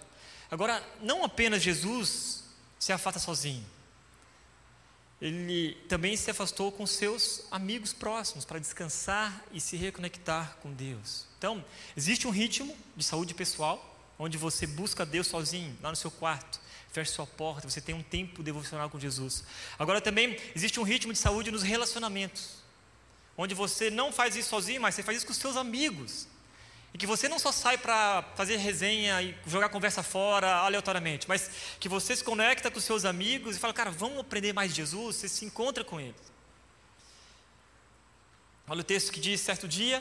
[0.49, 2.45] Agora, não apenas Jesus
[2.79, 3.67] se afasta sozinho
[5.21, 11.27] ele também se afastou com seus amigos próximos para descansar e se reconectar com Deus.
[11.37, 11.63] Então,
[11.97, 13.87] existe um ritmo de saúde pessoal,
[14.19, 18.03] onde você busca Deus sozinho, lá no seu quarto, fecha sua porta, você tem um
[18.03, 19.45] tempo devocional com Jesus.
[19.79, 22.57] Agora também existe um ritmo de saúde nos relacionamentos,
[23.37, 26.27] onde você não faz isso sozinho, mas você faz isso com os seus amigos.
[26.93, 31.51] E que você não só sai para fazer resenha e jogar conversa fora aleatoriamente, mas
[31.79, 35.17] que você se conecta com seus amigos e fala, cara, vamos aprender mais de Jesus,
[35.17, 36.31] você se encontra com eles.
[38.71, 40.01] Olha o texto que diz: certo dia,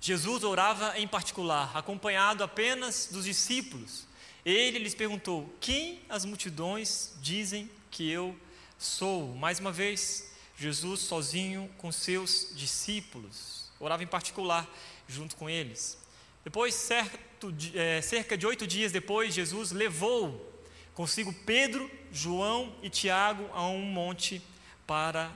[0.00, 4.08] Jesus orava em particular, acompanhado apenas dos discípulos.
[4.44, 8.36] Ele lhes perguntou: Quem as multidões dizem que eu
[8.76, 9.36] sou?
[9.36, 14.68] Mais uma vez, Jesus sozinho com seus discípulos, orava em particular
[15.06, 15.98] junto com eles.
[16.44, 20.46] Depois, certo, é, cerca de oito dias depois, Jesus levou
[20.94, 24.42] consigo Pedro, João e Tiago a um monte
[24.86, 25.30] para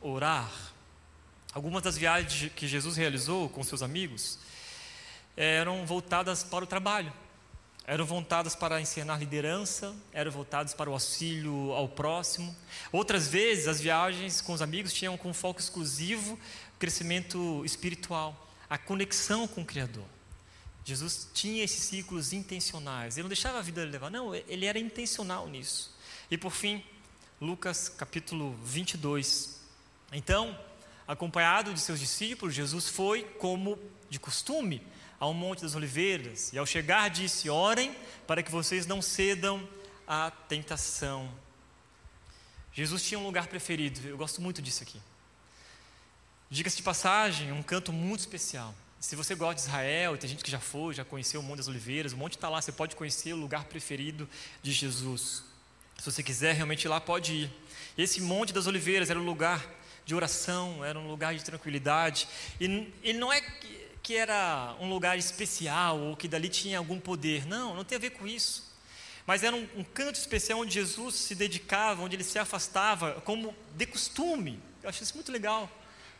[0.00, 0.50] orar.
[1.52, 4.38] Algumas das viagens que Jesus realizou com seus amigos
[5.36, 7.12] eram voltadas para o trabalho,
[7.86, 12.54] eram voltadas para ensinar liderança, eram voltadas para o auxílio ao próximo.
[12.90, 16.38] Outras vezes, as viagens com os amigos tinham como foco exclusivo
[16.78, 20.04] crescimento espiritual a conexão com o Criador.
[20.84, 23.16] Jesus tinha esses ciclos intencionais.
[23.16, 25.94] Ele não deixava a vida levar, não, ele era intencional nisso.
[26.30, 26.82] E por fim,
[27.40, 29.60] Lucas capítulo 22.
[30.12, 30.58] Então,
[31.06, 34.82] acompanhado de seus discípulos, Jesus foi, como de costume,
[35.20, 36.52] ao Monte das Oliveiras.
[36.52, 37.94] E ao chegar, disse: Orem
[38.26, 39.66] para que vocês não cedam
[40.06, 41.30] à tentação.
[42.72, 45.00] Jesus tinha um lugar preferido, eu gosto muito disso aqui.
[46.50, 48.74] Diga-se de passagem, um canto muito especial.
[48.98, 51.68] Se você gosta de Israel, tem gente que já foi, já conheceu o Monte das
[51.68, 54.26] Oliveiras, o monte está lá, você pode conhecer o lugar preferido
[54.62, 55.44] de Jesus.
[55.98, 57.50] Se você quiser realmente ir lá, pode ir.
[57.98, 59.62] Esse Monte das Oliveiras era um lugar
[60.06, 62.26] de oração, era um lugar de tranquilidade.
[62.58, 62.64] E
[63.02, 63.42] ele não é
[64.02, 67.46] que era um lugar especial ou que dali tinha algum poder.
[67.46, 68.74] Não, não tem a ver com isso.
[69.26, 73.54] Mas era um, um canto especial onde Jesus se dedicava, onde ele se afastava, como
[73.76, 74.58] de costume.
[74.82, 75.70] Eu acho isso muito legal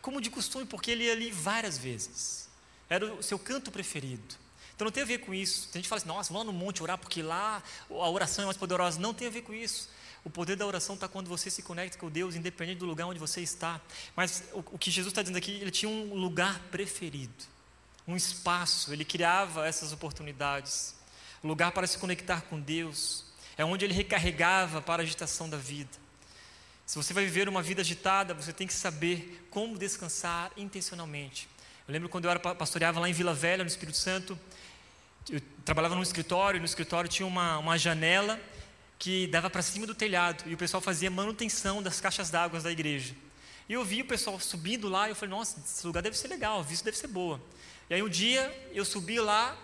[0.09, 2.49] como de costume, porque ele ia ali várias vezes.
[2.89, 4.35] Era o seu canto preferido.
[4.75, 5.67] Então não tem a ver com isso.
[5.67, 8.41] Tem gente que fala assim, nossa, vamos lá no monte orar porque lá a oração
[8.41, 8.99] é mais poderosa.
[8.99, 9.87] Não tem a ver com isso.
[10.25, 13.19] O poder da oração está quando você se conecta com Deus, independente do lugar onde
[13.19, 13.79] você está.
[14.15, 17.45] Mas o, o que Jesus está dizendo aqui, ele tinha um lugar preferido,
[18.07, 18.91] um espaço.
[18.91, 20.95] Ele criava essas oportunidades,
[21.43, 23.25] lugar para se conectar com Deus.
[23.55, 26.08] É onde ele recarregava para a agitação da vida.
[26.89, 31.47] Se você vai viver uma vida agitada, você tem que saber como descansar intencionalmente.
[31.87, 34.35] Eu lembro quando eu era pastoreava lá em Vila Velha, no Espírito Santo,
[35.29, 38.41] eu trabalhava num escritório, e no escritório tinha uma, uma janela
[38.97, 42.71] que dava para cima do telhado, e o pessoal fazia manutenção das caixas d'água da
[42.71, 43.13] igreja.
[43.69, 46.27] E eu vi o pessoal subindo lá, e eu falei, nossa, esse lugar deve ser
[46.27, 47.39] legal, a vista deve ser boa.
[47.87, 49.55] E aí um dia eu subi lá,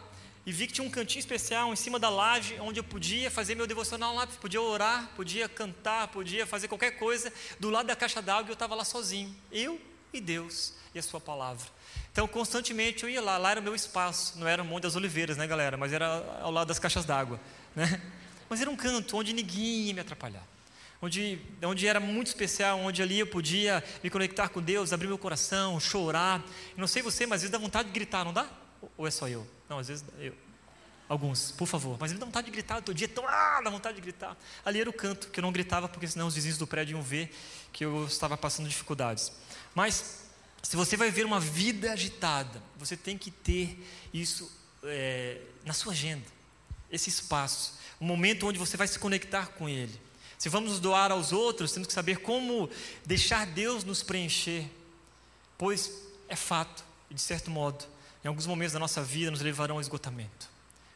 [0.45, 3.55] e vi que tinha um cantinho especial em cima da laje, onde eu podia fazer
[3.55, 8.21] meu devocional lá, podia orar, podia cantar, podia fazer qualquer coisa do lado da caixa
[8.21, 9.36] d'água eu estava lá sozinho.
[9.51, 9.81] Eu
[10.13, 11.67] e Deus e a sua palavra.
[12.12, 14.95] Então, constantemente eu ia lá, lá era o meu espaço, não era o Monte das
[14.95, 15.77] Oliveiras, né, galera?
[15.77, 17.39] Mas era ao lado das caixas d'água,
[17.75, 18.01] né?
[18.47, 20.43] Mas era um canto onde ninguém ia me atrapalhar.
[21.01, 25.17] Onde, onde era muito especial, onde ali eu podia me conectar com Deus, abrir meu
[25.17, 26.43] coração, chorar.
[26.77, 28.47] Não sei você, mas às vezes dá vontade de gritar, não dá?
[28.97, 29.45] Ou é só eu?
[29.69, 30.33] Não, às vezes eu.
[31.07, 31.97] Alguns, por favor.
[31.99, 34.35] Mas ele dá vontade de gritar todo dia, tão, ah, dá vontade de gritar.
[34.65, 37.01] Ali era o canto, que eu não gritava, porque senão os vizinhos do prédio iam
[37.03, 37.31] ver
[37.71, 39.31] que eu estava passando dificuldades.
[39.75, 40.23] Mas,
[40.63, 44.51] se você vai ver uma vida agitada, você tem que ter isso
[44.83, 46.25] é, na sua agenda,
[46.91, 50.01] esse espaço, um momento onde você vai se conectar com Ele.
[50.39, 52.69] Se vamos nos doar aos outros, temos que saber como
[53.05, 54.69] deixar Deus nos preencher,
[55.57, 55.91] pois
[56.27, 57.85] é fato, de certo modo,
[58.25, 60.49] em alguns momentos da nossa vida nos levarão ao esgotamento.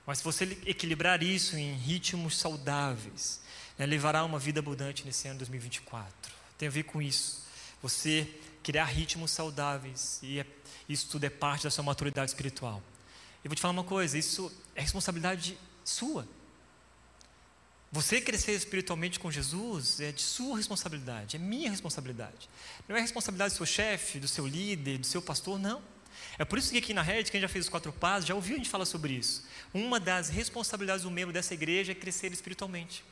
[0.03, 3.39] Mas se você equilibrar isso em ritmos saudáveis,
[3.77, 6.33] né, levará uma vida abundante nesse ano 2024.
[6.57, 7.45] Tem a ver com isso.
[7.83, 8.27] Você
[8.63, 10.45] criar ritmos saudáveis, e é,
[10.89, 12.81] isso tudo é parte da sua maturidade espiritual.
[13.43, 16.27] Eu vou te falar uma coisa: isso é responsabilidade sua.
[17.91, 22.49] Você crescer espiritualmente com Jesus é de sua responsabilidade, é minha responsabilidade.
[22.87, 25.79] Não é responsabilidade do seu chefe, do seu líder, do seu pastor, não.
[26.37, 28.55] É por isso que aqui na rede, quem já fez os quatro passos, já ouviu
[28.55, 29.45] a gente falar sobre isso.
[29.73, 33.03] Uma das responsabilidades do membro dessa igreja é crescer espiritualmente.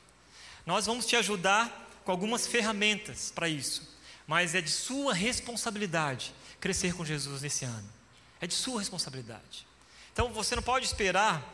[0.66, 6.94] Nós vamos te ajudar com algumas ferramentas para isso, mas é de sua responsabilidade crescer
[6.94, 7.90] com Jesus nesse ano.
[8.40, 9.68] É de sua responsabilidade.
[10.14, 11.54] Então você não pode esperar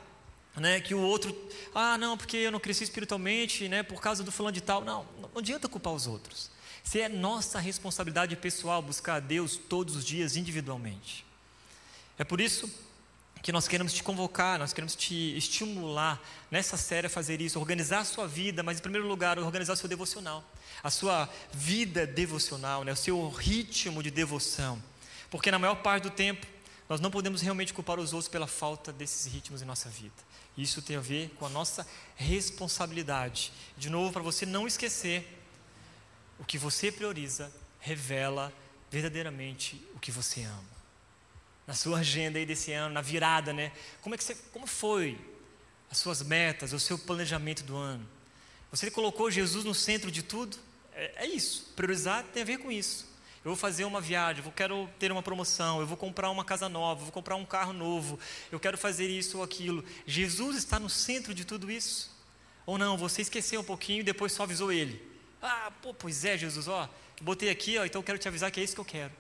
[0.56, 1.36] né, que o outro,
[1.74, 4.84] ah, não, porque eu não cresci espiritualmente, né, por causa do fulano de tal.
[4.84, 6.52] Não, não adianta culpar os outros.
[6.84, 11.26] Se é nossa responsabilidade pessoal buscar a Deus todos os dias individualmente.
[12.18, 12.70] É por isso
[13.44, 18.00] que nós queremos te convocar, nós queremos te estimular nessa série a fazer isso, organizar
[18.00, 20.42] a sua vida, mas em primeiro lugar, organizar o seu devocional,
[20.82, 24.82] a sua vida devocional, né, o seu ritmo de devoção.
[25.30, 26.48] Porque na maior parte do tempo,
[26.88, 30.16] nós não podemos realmente culpar os outros pela falta desses ritmos em nossa vida.
[30.58, 33.52] Isso tem a ver com a nossa responsabilidade.
[33.78, 35.42] De novo, para você não esquecer,
[36.40, 38.54] o que você prioriza revela
[38.90, 40.83] verdadeiramente o que você ama
[41.66, 43.72] na sua agenda aí desse ano, na virada, né?
[44.02, 45.18] Como é que você, como foi
[45.90, 48.08] as suas metas, o seu planejamento do ano?
[48.72, 50.58] Você colocou Jesus no centro de tudo?
[50.94, 51.72] É, é isso.
[51.76, 53.14] Priorizar tem a ver com isso.
[53.44, 56.70] Eu vou fazer uma viagem, eu quero ter uma promoção, eu vou comprar uma casa
[56.70, 58.18] nova, eu vou comprar um carro novo,
[58.50, 59.84] eu quero fazer isso ou aquilo.
[60.08, 62.10] Jesus está no centro de tudo isso?
[62.66, 65.02] Ou não, você esqueceu um pouquinho e depois só avisou ele.
[65.42, 66.90] Ah, pô, pois é, Jesus, ó,
[67.22, 69.12] botei aqui, ó, então eu quero te avisar que é isso que eu quero.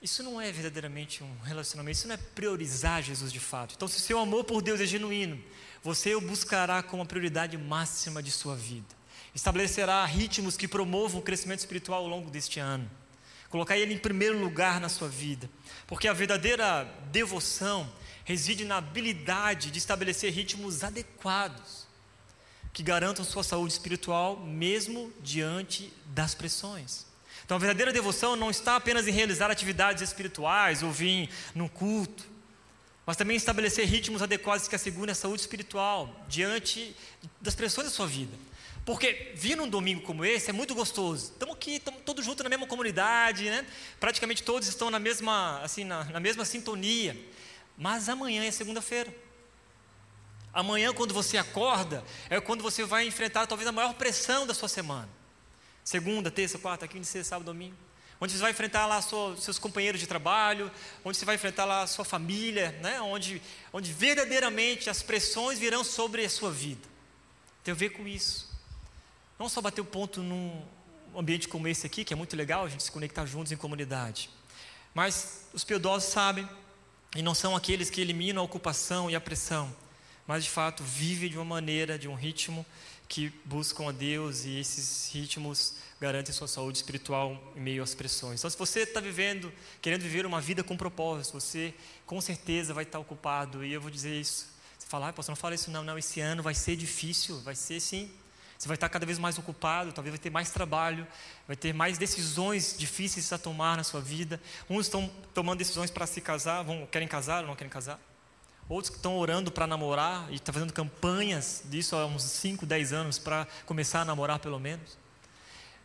[0.00, 3.74] Isso não é verdadeiramente um relacionamento, isso não é priorizar Jesus de fato.
[3.74, 5.42] Então, se o seu amor por Deus é genuíno,
[5.82, 8.94] você o buscará como a prioridade máxima de sua vida.
[9.34, 12.90] Estabelecerá ritmos que promovam o crescimento espiritual ao longo deste ano.
[13.48, 15.48] Colocar ele em primeiro lugar na sua vida.
[15.86, 17.90] Porque a verdadeira devoção
[18.24, 21.86] reside na habilidade de estabelecer ritmos adequados
[22.72, 27.05] que garantam sua saúde espiritual mesmo diante das pressões.
[27.46, 32.24] Então, a verdadeira devoção não está apenas em realizar atividades espirituais ou vir num culto,
[33.06, 36.94] mas também estabelecer ritmos adequados que assegurem a saúde espiritual diante
[37.40, 38.36] das pressões da sua vida.
[38.84, 41.30] Porque vir num domingo como esse é muito gostoso.
[41.34, 43.64] Estamos aqui, estamos todos juntos na mesma comunidade, né?
[44.00, 47.16] praticamente todos estão na mesma, assim, na, na mesma sintonia.
[47.78, 49.14] Mas amanhã é segunda-feira.
[50.52, 54.68] Amanhã, quando você acorda, é quando você vai enfrentar talvez a maior pressão da sua
[54.68, 55.08] semana.
[55.86, 57.76] Segunda, terça, quarta, quinta, sexta, sábado, domingo.
[58.20, 60.68] Onde você vai enfrentar lá sua, seus companheiros de trabalho,
[61.04, 63.00] onde você vai enfrentar lá a sua família, né?
[63.00, 63.40] onde,
[63.72, 66.82] onde verdadeiramente as pressões virão sobre a sua vida.
[67.62, 68.50] Tem a ver com isso.
[69.38, 70.60] Não só bater o ponto num
[71.16, 74.28] ambiente como esse aqui, que é muito legal a gente se conectar juntos em comunidade.
[74.92, 76.48] Mas os piedosos sabem,
[77.14, 79.72] e não são aqueles que eliminam a ocupação e a pressão,
[80.26, 82.66] mas de fato vivem de uma maneira, de um ritmo
[83.08, 88.40] que buscam a Deus e esses ritmos garantem sua saúde espiritual em meio às pressões.
[88.40, 91.72] Então, se você está vivendo, querendo viver uma vida com propósito, você
[92.04, 93.64] com certeza vai estar ocupado.
[93.64, 94.48] E eu vou dizer isso.
[94.78, 95.96] Você fala, ah, pastor, não fala isso não, não.
[95.96, 98.10] Esse ano vai ser difícil, vai ser sim.
[98.58, 101.06] Você vai estar cada vez mais ocupado, talvez vai ter mais trabalho,
[101.46, 104.40] vai ter mais decisões difíceis a tomar na sua vida.
[104.68, 108.00] Uns estão tomando decisões para se casar, vão, querem casar ou não querem casar.
[108.68, 112.66] Outros que estão orando para namorar e estão tá fazendo campanhas disso há uns 5,
[112.66, 114.98] 10 anos para começar a namorar pelo menos.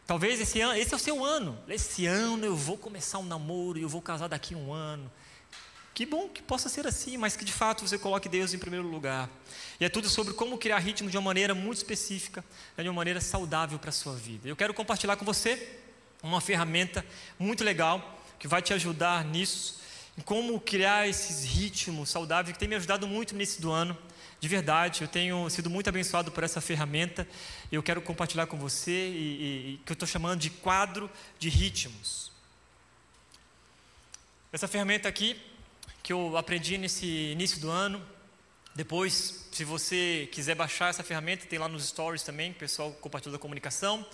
[0.08, 1.58] Talvez esse ano, esse é o seu ano.
[1.68, 5.12] Esse ano eu vou começar um namoro e eu vou casar daqui a um ano.
[5.94, 8.88] Que bom que possa ser assim, mas que de fato você coloque Deus em primeiro
[8.88, 9.30] lugar.
[9.80, 12.44] E é tudo sobre como criar ritmo de uma maneira muito específica,
[12.78, 14.48] né, de uma maneira saudável para a sua vida.
[14.48, 15.80] Eu quero compartilhar com você
[16.24, 17.06] uma ferramenta
[17.38, 19.81] muito legal que vai te ajudar nisso,
[20.18, 23.98] em como criar esses ritmos saudáveis, que tem me ajudado muito nesse do ano.
[24.40, 27.28] De verdade, eu tenho sido muito abençoado por essa ferramenta
[27.72, 31.10] eu quero compartilhar com você e, e que eu estou chamando de quadro
[31.40, 32.30] de ritmos.
[34.52, 35.40] Essa ferramenta aqui,
[36.04, 38.06] que eu aprendi nesse início do ano,
[38.76, 43.32] depois, se você quiser baixar essa ferramenta, tem lá nos stories também, o pessoal compartilha
[43.32, 44.06] da comunicação.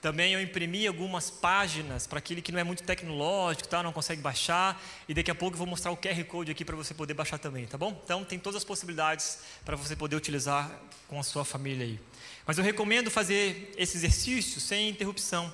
[0.00, 3.82] Também eu imprimi algumas páginas para aquele que não é muito tecnológico, tá?
[3.82, 4.80] não consegue baixar.
[5.08, 7.38] E daqui a pouco eu vou mostrar o QR Code aqui para você poder baixar
[7.38, 8.00] também, tá bom?
[8.04, 10.70] Então tem todas as possibilidades para você poder utilizar
[11.08, 11.98] com a sua família aí.
[12.46, 15.52] Mas eu recomendo fazer esse exercício sem interrupção.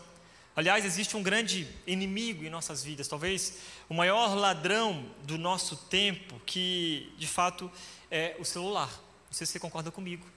[0.54, 6.40] Aliás, existe um grande inimigo em nossas vidas, talvez o maior ladrão do nosso tempo,
[6.44, 7.70] que de fato
[8.10, 8.88] é o celular.
[9.26, 10.33] Não sei se você concorda comigo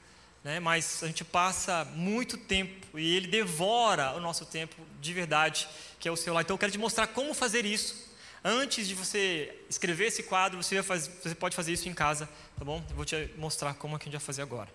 [0.47, 0.59] né?
[0.61, 5.67] mas a gente passa muito tempo e ele devora o nosso tempo de verdade,
[5.99, 6.41] que é o celular.
[6.41, 8.07] Então eu quero te mostrar como fazer isso.
[8.41, 12.81] Antes de você escrever esse quadro, você, você pode fazer isso em casa, tá bom?
[12.89, 14.69] Eu vou te mostrar como é que a gente vai fazer agora.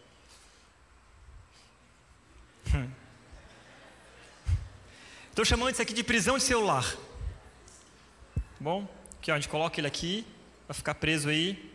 [5.30, 6.84] Estou chamando isso aqui de prisão de celular.
[6.84, 8.86] Tá bom?
[9.18, 10.26] Aqui, ó, a gente coloca ele aqui,
[10.68, 11.72] vai ficar preso aí.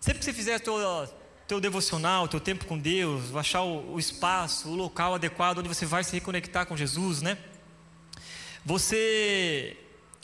[0.00, 3.98] Sempre que você fizer a tua teu devocional, teu tempo com Deus, achar o, o,
[3.98, 7.38] espaço, o local adequado onde você vai se reconectar com Jesus, né?
[8.64, 9.76] Você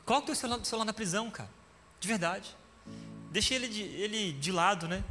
[0.05, 1.51] coloca o teu celular, celular na prisão, cara,
[1.99, 2.57] de verdade.
[3.31, 5.05] Deixa ele de, ele de lado, né?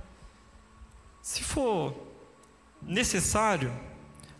[1.21, 1.95] Se for
[2.81, 3.71] necessário,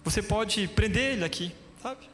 [0.04, 2.10] você pode prender ele aqui, sabe?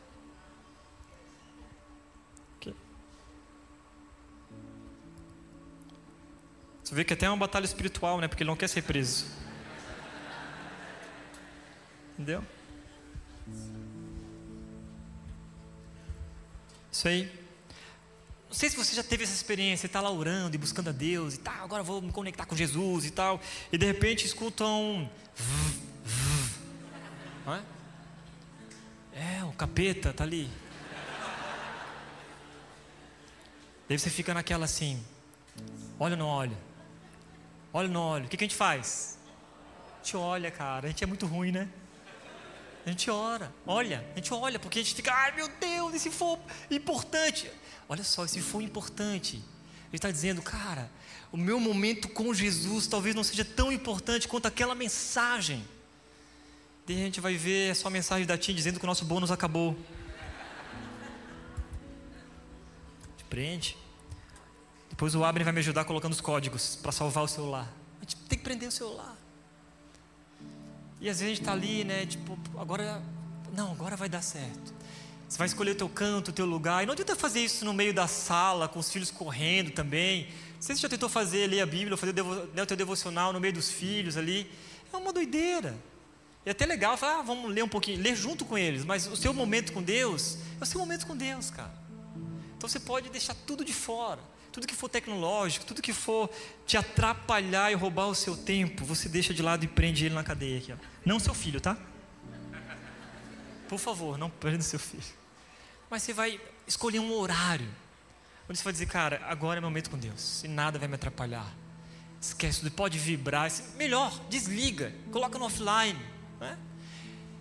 [6.86, 8.28] Você vê que até é uma batalha espiritual, né?
[8.28, 9.26] Porque ele não quer ser preso.
[12.16, 12.44] Entendeu?
[16.92, 17.30] Isso aí.
[18.48, 21.34] Não sei se você já teve essa experiência, está lá orando e buscando a Deus
[21.34, 25.10] e tal, agora vou me conectar com Jesus e tal, e de repente escutam um.
[29.14, 29.40] É?
[29.40, 30.50] é, o capeta está ali.
[33.90, 35.04] Daí você fica naquela assim,
[36.00, 36.58] olha ou não olha?
[37.74, 38.26] Olha ou não olha?
[38.26, 39.20] O que, que a gente faz?
[39.96, 41.70] A gente olha, cara, a gente é muito ruim, né?
[42.86, 46.00] A gente ora, olha, a gente olha, porque a gente fica, ai meu Deus, e
[46.00, 47.50] se for importante?
[47.90, 50.92] Olha só, se for importante, ele está dizendo, cara,
[51.32, 55.66] o meu momento com Jesus talvez não seja tão importante quanto aquela mensagem.
[56.86, 59.32] Daí a gente vai ver a sua mensagem da Tim dizendo que o nosso bônus
[59.32, 59.76] acabou.
[63.28, 63.76] Prende.
[64.92, 67.68] Depois o Abner vai me ajudar colocando os códigos para salvar o celular.
[68.00, 69.18] A gente tem que prender o celular.
[71.06, 72.04] E às vezes a gente está ali, né?
[72.08, 73.00] Tipo, agora,
[73.54, 74.74] não, agora vai dar certo.
[75.30, 76.82] Você vai escolher o teu canto, o teu lugar.
[76.82, 80.24] E não adianta fazer isso no meio da sala, com os filhos correndo também.
[80.56, 82.16] Não sei se você já tentou fazer, ler a Bíblia, fazer
[82.56, 84.50] né, o teu devocional no meio dos filhos ali.
[84.92, 85.78] É uma doideira.
[86.44, 88.84] É até legal falar, ah, vamos ler um pouquinho, ler junto com eles.
[88.84, 91.72] Mas o seu momento com Deus é o seu momento com Deus, cara.
[92.58, 94.22] Então você pode deixar tudo de fora
[94.56, 96.30] tudo que for tecnológico, tudo que for
[96.66, 100.24] te atrapalhar e roubar o seu tempo, você deixa de lado e prende ele na
[100.24, 100.72] cadeia aqui.
[100.72, 100.78] Ó.
[101.06, 101.78] Não seu filho, tá?
[103.68, 105.04] Por favor, não prenda seu filho.
[105.90, 107.68] Mas você vai escolher um horário
[108.48, 110.96] onde você vai dizer, cara, agora é meu momento com Deus e nada vai me
[110.96, 111.54] atrapalhar.
[112.22, 113.52] Esquece pode vibrar.
[113.76, 116.00] Melhor, desliga, coloca no offline.
[116.40, 116.58] Né?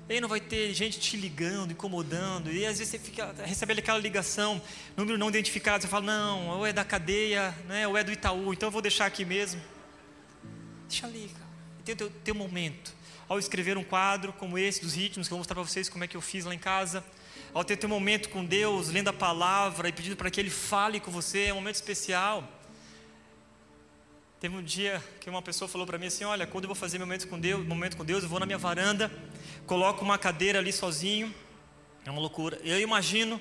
[0.06, 2.52] E aí não vai ter gente te ligando, incomodando.
[2.52, 4.60] E às vezes você fica, recebe aquela ligação,
[4.96, 8.52] número não identificado, você fala, não, ou é da cadeia, né, ou é do Itaú,
[8.52, 9.62] então eu vou deixar aqui mesmo.
[10.88, 11.44] Deixa ali, cara.
[11.84, 12.92] Tem o teu, teu momento.
[13.26, 16.04] Ao escrever um quadro como esse, dos ritmos, que eu vou mostrar para vocês como
[16.04, 17.02] é que eu fiz lá em casa.
[17.54, 21.00] Ao ter teu momento com Deus, lendo a palavra e pedindo para que Ele fale
[21.00, 22.46] com você, é um momento especial.
[24.44, 26.98] Teve um dia que uma pessoa falou para mim assim: Olha, quando eu vou fazer
[26.98, 29.10] meu momento com Deus, momento com Deus, eu vou na minha varanda,
[29.66, 31.34] coloco uma cadeira ali sozinho.
[32.04, 32.60] É uma loucura.
[32.62, 33.40] Eu imagino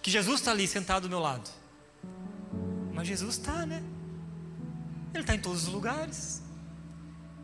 [0.00, 1.50] que Jesus está ali sentado do meu lado.
[2.94, 3.82] Mas Jesus está, né?
[5.12, 6.40] Ele está em todos os lugares.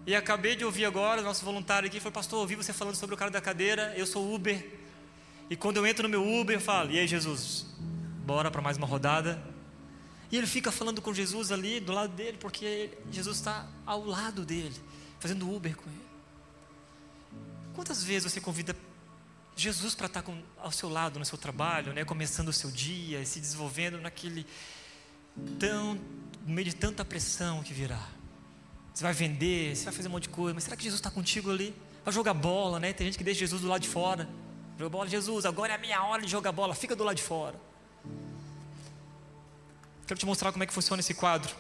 [0.06, 3.18] E acabei de ouvir agora, nosso voluntário aqui foi, pastor, ouvi você falando sobre o
[3.18, 4.64] cara da cadeira, eu sou Uber.
[5.50, 7.66] E quando eu entro no meu Uber, eu falo, e aí Jesus,
[8.24, 9.52] bora para mais uma rodada?
[10.34, 14.44] E ele fica falando com Jesus ali do lado dele, porque Jesus está ao lado
[14.44, 14.74] dele,
[15.20, 16.06] fazendo Uber com ele.
[17.72, 18.74] Quantas vezes você convida
[19.54, 23.24] Jesus para estar com, ao seu lado no seu trabalho, né, começando o seu dia,
[23.24, 24.44] se desenvolvendo naquele
[25.60, 25.94] tão
[26.44, 28.04] no meio de tanta pressão que virá.
[28.92, 31.12] Você vai vender, você vai fazer um monte de coisa, mas será que Jesus está
[31.12, 31.72] contigo ali?
[32.04, 32.92] Vai jogar bola, né?
[32.92, 34.28] Tem gente que deixa Jesus do lado de fora.
[34.76, 37.22] Joga bola, Jesus, agora é a minha hora de jogar bola, fica do lado de
[37.22, 37.54] fora.
[40.06, 41.54] Quero te mostrar como é que funciona esse quadro.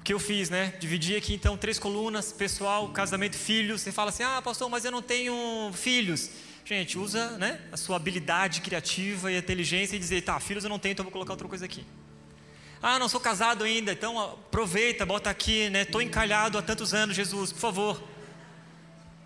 [0.00, 0.74] O que eu fiz, né?
[0.80, 3.80] Dividi aqui então três colunas: pessoal, casamento, filhos.
[3.80, 6.30] Você fala assim: ah, pastor, mas eu não tenho filhos.
[6.64, 10.78] Gente, usa né, a sua habilidade criativa e inteligência e dizer: tá, filhos eu não
[10.78, 11.86] tenho, então vou colocar outra coisa aqui.
[12.82, 15.82] Ah, não sou casado ainda, então aproveita, bota aqui, né?
[15.82, 18.02] Estou encalhado há tantos anos, Jesus, por favor.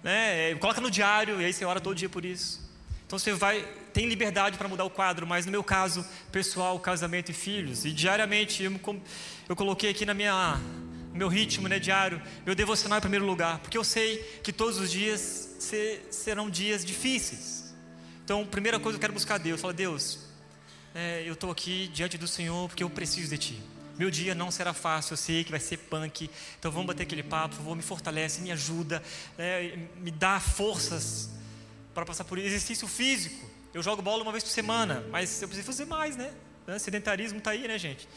[0.02, 0.54] Né?
[0.56, 2.62] Coloca no diário e aí você ora todo dia por isso.
[3.06, 3.66] Então você vai,
[3.96, 7.86] tem liberdade para mudar o quadro, mas no meu caso, pessoal, casamento e filhos.
[7.86, 8.78] E diariamente eu,
[9.48, 10.60] eu coloquei aqui na minha
[11.14, 14.90] meu ritmo né, diário, meu devocional em primeiro lugar, porque eu sei que todos os
[14.90, 15.56] dias
[16.10, 17.74] serão dias difíceis.
[18.22, 20.18] Então, primeira coisa eu quero buscar Deus, fala Deus,
[20.94, 23.62] é, eu estou aqui diante do Senhor porque eu preciso de Ti.
[23.98, 26.28] Meu dia não será fácil, eu sei que vai ser punk.
[26.58, 29.02] Então vamos bater aquele papo, por favor, me fortalece, me ajuda,
[29.38, 31.30] é, me dá forças
[31.94, 33.55] para passar por exercício físico.
[33.76, 36.32] Eu jogo bola uma vez por semana, mas eu preciso fazer mais, né?
[36.78, 38.08] Sedentarismo está aí, né, gente?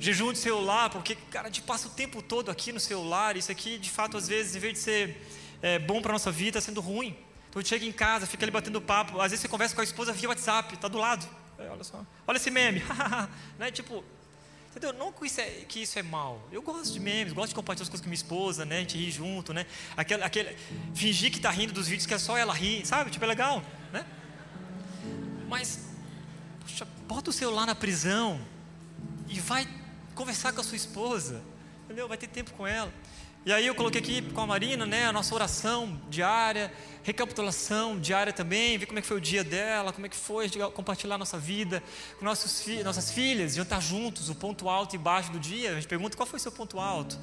[0.00, 3.36] Jejum de celular, porque, cara, a gente passa o tempo todo aqui no celular.
[3.36, 5.24] Isso aqui, de fato, às vezes, em vez de ser
[5.62, 7.16] é, bom para nossa vida, está sendo ruim.
[7.48, 9.20] Então, chega em casa, fica ali batendo papo.
[9.20, 11.24] Às vezes, você conversa com a esposa via WhatsApp, está do lado.
[11.56, 12.04] É, olha só.
[12.26, 12.82] Olha esse meme.
[13.60, 13.70] né?
[13.70, 14.02] Tipo,
[14.70, 14.92] entendeu?
[14.92, 16.42] Não que isso, é, que isso é mal.
[16.50, 18.78] Eu gosto de memes, gosto de compartilhar as coisas com minha esposa, né?
[18.78, 19.66] A gente ri junto, né?
[19.96, 20.56] Aquele, aquele,
[20.96, 23.12] fingir que está rindo dos vídeos que é só ela rir, sabe?
[23.12, 23.62] Tipo, é legal,
[23.92, 24.04] né?
[25.50, 25.80] Mas,
[26.60, 28.40] poxa, bota o celular na prisão
[29.28, 29.68] e vai
[30.14, 31.42] conversar com a sua esposa,
[31.84, 32.06] entendeu?
[32.06, 32.92] Vai ter tempo com ela.
[33.44, 36.72] E aí eu coloquei aqui com a Marina, né, a nossa oração diária,
[37.02, 40.48] recapitulação diária também, ver como é que foi o dia dela, como é que foi,
[40.72, 41.82] compartilhar nossa vida
[42.18, 45.72] com nossos fi nossas filhas, jantar juntos, o ponto alto e baixo do dia.
[45.72, 47.18] A gente pergunta qual foi o seu ponto alto,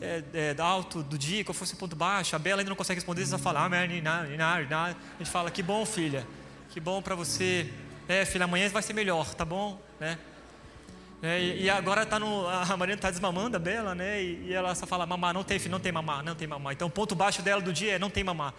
[0.00, 2.34] é, é, alto do dia, qual foi o seu ponto baixo.
[2.36, 5.84] A Bela ainda não consegue responder, você só fala, ah, a gente fala, que bom
[5.84, 6.26] filha,
[6.76, 7.72] que bom para você,
[8.06, 10.18] é filha, amanhã vai ser melhor, tá bom, né?
[11.22, 14.22] É, e, e, agora tá no, a Marina está desmamando a Bela, né?
[14.22, 16.74] E, e, ela só fala mamar, não tem, não tem mamar, não tem mamar.
[16.74, 18.52] Então o ponto baixo dela do dia é não tem mamar.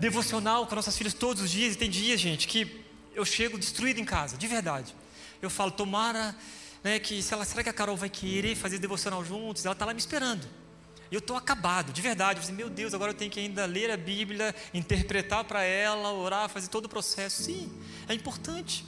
[0.00, 1.76] Devocional com nossas filhas todos os dias.
[1.76, 4.96] E tem dias, gente, que eu chego destruído em casa, de verdade.
[5.40, 6.34] Eu falo, tomara,
[6.82, 6.98] né?
[6.98, 9.64] Que se ela, será que a Carol vai querer fazer devocional juntos?
[9.64, 10.44] Ela está lá me esperando.
[11.14, 12.40] Eu estou acabado, de verdade.
[12.40, 16.12] Eu falei, meu Deus, agora eu tenho que ainda ler a Bíblia, interpretar para ela,
[16.12, 17.44] orar, fazer todo o processo.
[17.44, 17.72] Sim,
[18.08, 18.84] é importante.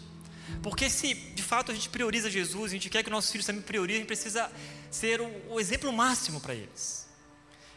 [0.63, 3.63] Porque se de fato a gente prioriza Jesus, a gente quer que nossos filhos também
[3.63, 4.51] priorizem, a gente precisa
[4.91, 7.07] ser o, o exemplo máximo para eles.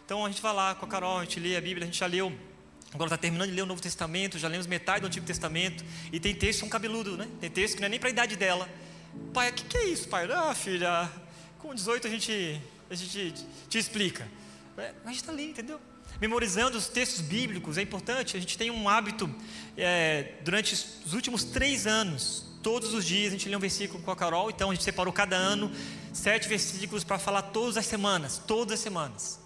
[0.05, 1.99] Então a gente vai lá com a Carol, a gente lê a Bíblia, a gente
[1.99, 2.35] já leu
[2.91, 6.19] Agora está terminando de ler o Novo Testamento, já lemos metade do Antigo Testamento, e
[6.19, 7.27] tem texto um cabeludo, né?
[7.39, 8.67] Tem texto que não é nem para a idade dela.
[9.31, 10.27] Pai, o que, que, é isso, pai?
[10.31, 11.07] Ah, filha,
[11.59, 14.27] com 18 a gente, a gente te explica.
[14.79, 15.79] É, a gente está ali, entendeu?
[16.19, 18.35] Memorizando os textos bíblicos é importante.
[18.35, 19.33] A gente tem um hábito
[19.77, 24.11] é, durante os últimos três anos Todos os dias a gente lê um versículo com
[24.11, 25.71] a Carol, então a gente separou cada ano
[26.11, 29.39] sete versículos para falar todas as semanas, todas as semanas.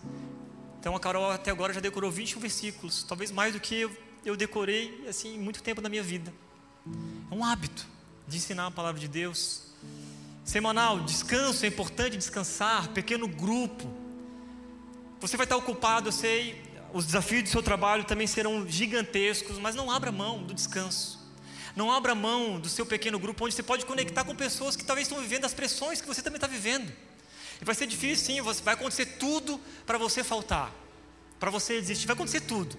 [0.79, 4.36] Então a Carol até agora já decorou 21 versículos, talvez mais do que eu, eu
[4.36, 6.34] decorei assim muito tempo da minha vida.
[7.29, 7.86] É um hábito
[8.27, 9.61] de ensinar a palavra de Deus.
[10.43, 13.88] Semanal, descanso, é importante descansar, pequeno grupo.
[15.24, 16.61] Você vai estar ocupado, eu sei,
[16.91, 21.17] os desafios do seu trabalho também serão gigantescos, mas não abra mão do descanso.
[21.78, 25.07] Não abra mão do seu pequeno grupo, onde você pode conectar com pessoas que talvez
[25.07, 26.91] estão vivendo as pressões que você também está vivendo.
[27.61, 30.76] E vai ser difícil, sim, vai acontecer tudo para você faltar,
[31.39, 32.78] para você desistir, vai acontecer tudo.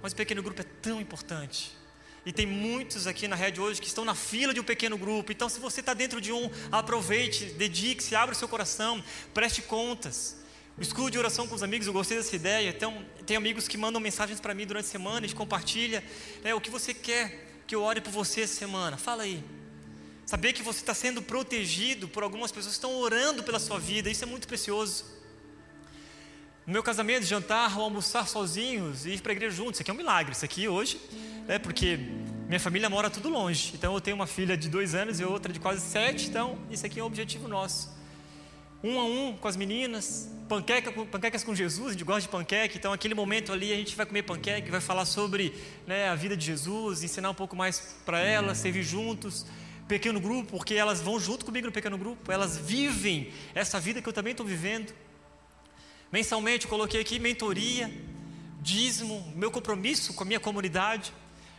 [0.00, 1.76] Mas o pequeno grupo é tão importante.
[2.24, 5.30] E tem muitos aqui na rede hoje que estão na fila de um pequeno grupo.
[5.30, 9.04] Então, se você está dentro de um, aproveite, dedique-se, abra o seu coração,
[9.34, 10.45] preste contas.
[10.78, 12.68] Escudo de oração com os amigos, eu gostei dessa ideia.
[12.68, 16.04] Então, tem amigos que mandam mensagens para mim durante a semana, a gente compartilha
[16.44, 18.98] né, o que você quer que eu ore por você essa semana?
[18.98, 19.42] Fala aí.
[20.26, 24.10] Saber que você está sendo protegido por algumas pessoas que estão orando pela sua vida,
[24.10, 25.04] isso é muito precioso.
[26.66, 29.90] No meu casamento, jantar ou almoçar sozinhos e ir para a igreja juntos, isso aqui
[29.90, 30.32] é um milagre.
[30.32, 31.00] Isso aqui hoje,
[31.48, 31.96] né, porque
[32.48, 33.72] minha família mora tudo longe.
[33.74, 36.28] Então eu tenho uma filha de dois anos e outra de quase sete.
[36.28, 37.95] Então isso aqui é um objetivo nosso.
[38.82, 42.76] Um a um com as meninas, panqueca, panquecas com Jesus, a gente gosta de panqueca,
[42.76, 45.54] então aquele momento ali a gente vai comer panqueca, vai falar sobre
[45.86, 49.46] né, a vida de Jesus, ensinar um pouco mais para elas, servir juntos,
[49.88, 54.08] pequeno grupo, porque elas vão junto comigo no pequeno grupo, elas vivem essa vida que
[54.08, 54.92] eu também estou vivendo.
[56.12, 57.92] Mensalmente eu coloquei aqui mentoria,
[58.60, 61.12] dízimo, meu compromisso com a minha comunidade,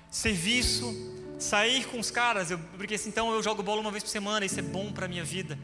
[0.09, 0.93] serviço,
[1.39, 4.45] sair com os caras, eu, porque assim, então eu jogo bola uma vez por semana,
[4.45, 5.57] isso é bom para a minha vida,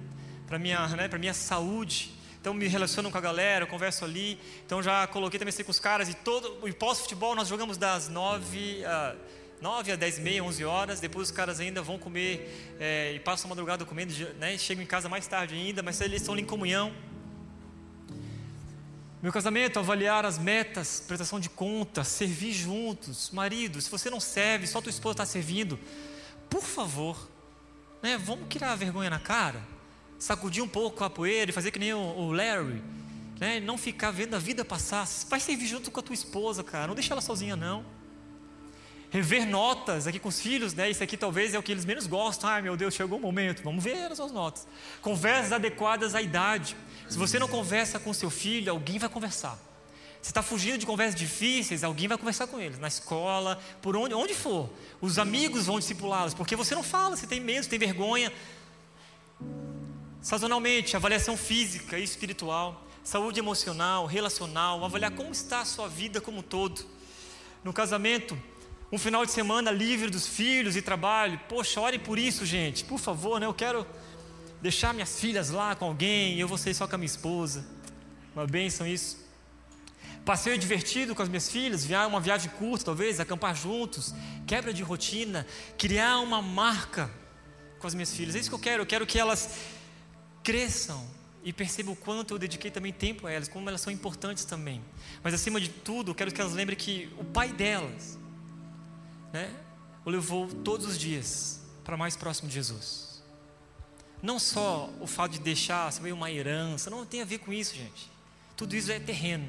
[0.47, 4.39] para minha, né, minha saúde Então me relaciono com a galera, converso ali.
[4.65, 8.83] Então já coloquei também com os caras e todo e pós-futebol nós jogamos das nove
[8.85, 9.15] a
[9.63, 10.99] 9 a 10 e meia, 11 horas.
[10.99, 14.57] Depois os caras ainda vão comer é, e passam a madrugada comendo, né?
[14.57, 16.93] Chegam em casa mais tarde ainda, mas eles estão em comunhão.
[19.21, 23.31] Meu casamento, avaliar as metas, prestação de contas, servir juntos.
[23.31, 25.79] Marido, se você não serve, só tua esposa está servindo,
[26.49, 27.29] por favor,
[28.01, 29.61] né, vamos tirar a vergonha na cara,
[30.23, 32.81] sacudir um pouco a poeira e fazer que nem o, Larry,
[33.41, 35.05] né, não ficar vendo a vida passar.
[35.27, 37.85] Vai servir junto com a tua esposa, cara, não deixa ela sozinha não.
[39.11, 40.89] Rever notas aqui com os filhos, né?
[40.89, 42.49] Isso aqui talvez é o que eles menos gostam.
[42.49, 44.65] Ai meu Deus, chegou o momento, vamos ver as suas notas.
[45.01, 46.75] Conversas adequadas à idade.
[47.09, 49.59] Se você não conversa com seu filho, alguém vai conversar.
[50.21, 54.15] Você está fugindo de conversas difíceis, alguém vai conversar com eles, na escola, por onde,
[54.15, 54.69] onde for.
[55.01, 58.31] Os amigos vão discipulá-los, porque você não fala, você tem medo, você tem vergonha.
[60.23, 66.37] Sazonalmente, avaliação física e espiritual, saúde emocional, relacional, avaliar como está a sua vida como
[66.37, 66.85] um todo.
[67.61, 68.41] No casamento,
[68.89, 71.37] um final de semana livre dos filhos e trabalho.
[71.49, 73.47] Poxa, ore por isso, gente, por favor, né?
[73.47, 73.85] Eu quero
[74.61, 77.65] deixar minhas filhas lá com alguém, eu vou ser só com a minha esposa.
[78.33, 79.17] Uma bênção isso.
[80.23, 84.15] Passeio divertido com as minhas filhas, uma viagem curta talvez, acampar juntos,
[84.47, 85.45] quebra de rotina,
[85.77, 87.11] criar uma marca
[87.77, 88.37] com as minhas filhas.
[88.37, 89.82] É isso que eu quero, eu quero que elas
[90.43, 91.03] cresçam
[91.43, 94.81] e percebam o quanto eu dediquei também tempo a elas, como elas são importantes também.
[95.23, 98.17] Mas acima de tudo, quero que elas lembrem que o pai delas,
[99.31, 99.53] né,
[100.05, 103.21] o levou todos os dias para mais próximo de Jesus.
[104.21, 107.75] Não só o fato de deixar sabe, uma herança, não tem a ver com isso,
[107.75, 108.09] gente.
[108.55, 109.47] Tudo isso é terreno.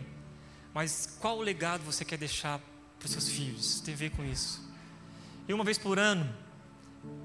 [0.73, 2.61] Mas qual o legado você quer deixar
[2.99, 3.81] para os seus filhos?
[3.81, 4.61] Tem a ver com isso.
[5.47, 6.29] E uma vez por ano,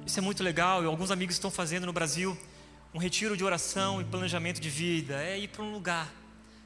[0.06, 2.38] isso é muito legal, e alguns amigos estão fazendo no Brasil
[2.94, 5.22] um retiro de oração e planejamento de vida.
[5.24, 6.12] É ir para um lugar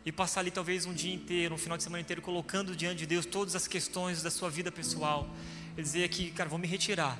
[0.05, 3.05] e passar ali talvez um dia inteiro, um final de semana inteiro, colocando diante de
[3.05, 5.29] Deus todas as questões da sua vida pessoal.
[5.77, 7.19] E dizer aqui, cara, vou me retirar,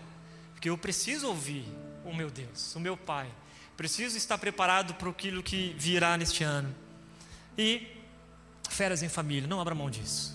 [0.54, 1.66] porque eu preciso ouvir
[2.06, 3.28] o meu Deus, o meu Pai.
[3.76, 6.74] Preciso estar preparado para aquilo que virá neste ano.
[7.58, 7.88] E
[8.70, 10.34] férias em família, não abra mão disso.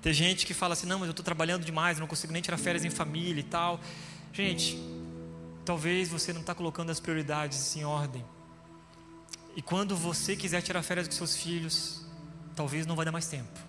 [0.00, 2.58] Tem gente que fala assim: não, mas eu estou trabalhando demais, não consigo nem tirar
[2.58, 3.80] férias em família e tal.
[4.32, 4.76] Gente,
[5.64, 8.24] talvez você não está colocando as prioridades em ordem.
[9.54, 12.04] E quando você quiser tirar férias com seus filhos,
[12.54, 13.60] talvez não vai dar mais tempo.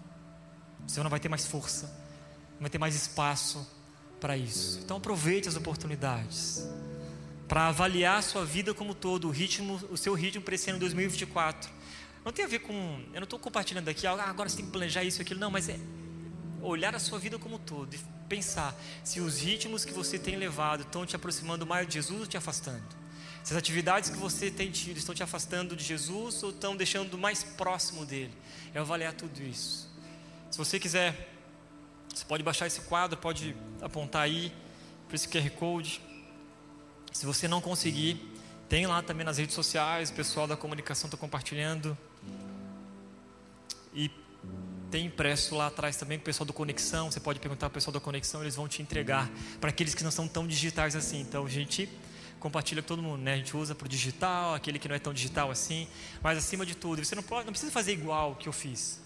[0.88, 1.88] Você não vai ter mais força,
[2.54, 3.68] não vai ter mais espaço
[4.20, 4.80] para isso.
[4.84, 6.68] Então aproveite as oportunidades
[7.48, 10.80] para avaliar a sua vida como todo, o ritmo, o seu ritmo para esse ano
[10.80, 11.70] 2024.
[12.24, 12.74] Não tem a ver com,
[13.14, 15.68] eu não estou compartilhando aqui, ah, agora você tem que planejar isso, aquilo, não, mas
[15.68, 15.78] é
[16.62, 17.94] olhar a sua vida como todo
[18.34, 22.26] pensar se os ritmos que você tem levado estão te aproximando mais de Jesus ou
[22.28, 22.84] te afastando.
[23.44, 27.16] Se as atividades que você tem tido estão te afastando de Jesus ou estão deixando
[27.16, 28.34] mais próximo dele.
[28.74, 29.88] É avaliar tudo isso.
[30.50, 31.30] Se você quiser,
[32.12, 34.52] você pode baixar esse quadro, pode apontar aí
[35.08, 36.02] para esse QR Code.
[37.12, 38.20] Se você não conseguir,
[38.68, 41.96] tem lá também nas redes sociais, o pessoal da comunicação está compartilhando.
[43.94, 44.10] E
[44.94, 47.10] tem impresso lá atrás também com o pessoal do Conexão.
[47.10, 49.28] Você pode perguntar para o pessoal da Conexão, eles vão te entregar
[49.60, 51.20] para aqueles que não são tão digitais assim.
[51.20, 51.90] Então a gente
[52.40, 53.34] compartilha com todo mundo, né?
[53.34, 55.88] A gente usa para o digital, aquele que não é tão digital assim.
[56.22, 59.02] Mas acima de tudo, você não, pode, não precisa fazer igual que eu fiz.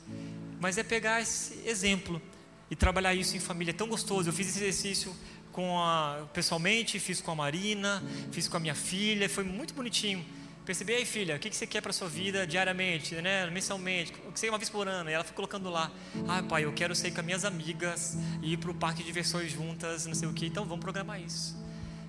[0.60, 2.22] Mas é pegar esse exemplo
[2.70, 3.72] e trabalhar isso em família.
[3.72, 4.28] É tão gostoso.
[4.28, 5.16] Eu fiz esse exercício
[5.54, 10.26] com a, pessoalmente, fiz com a Marina, fiz com a minha filha, foi muito bonitinho.
[10.68, 14.38] Percebi aí, filha, o que você quer para sua vida diariamente, né, mensalmente, o que
[14.38, 15.10] você uma vez por ano?
[15.10, 15.90] E ela foi colocando lá,
[16.28, 19.06] ah, pai, eu quero sair com as minhas amigas e ir para o parque de
[19.06, 20.46] diversões juntas, não sei o que.
[20.46, 21.56] Então vamos programar isso,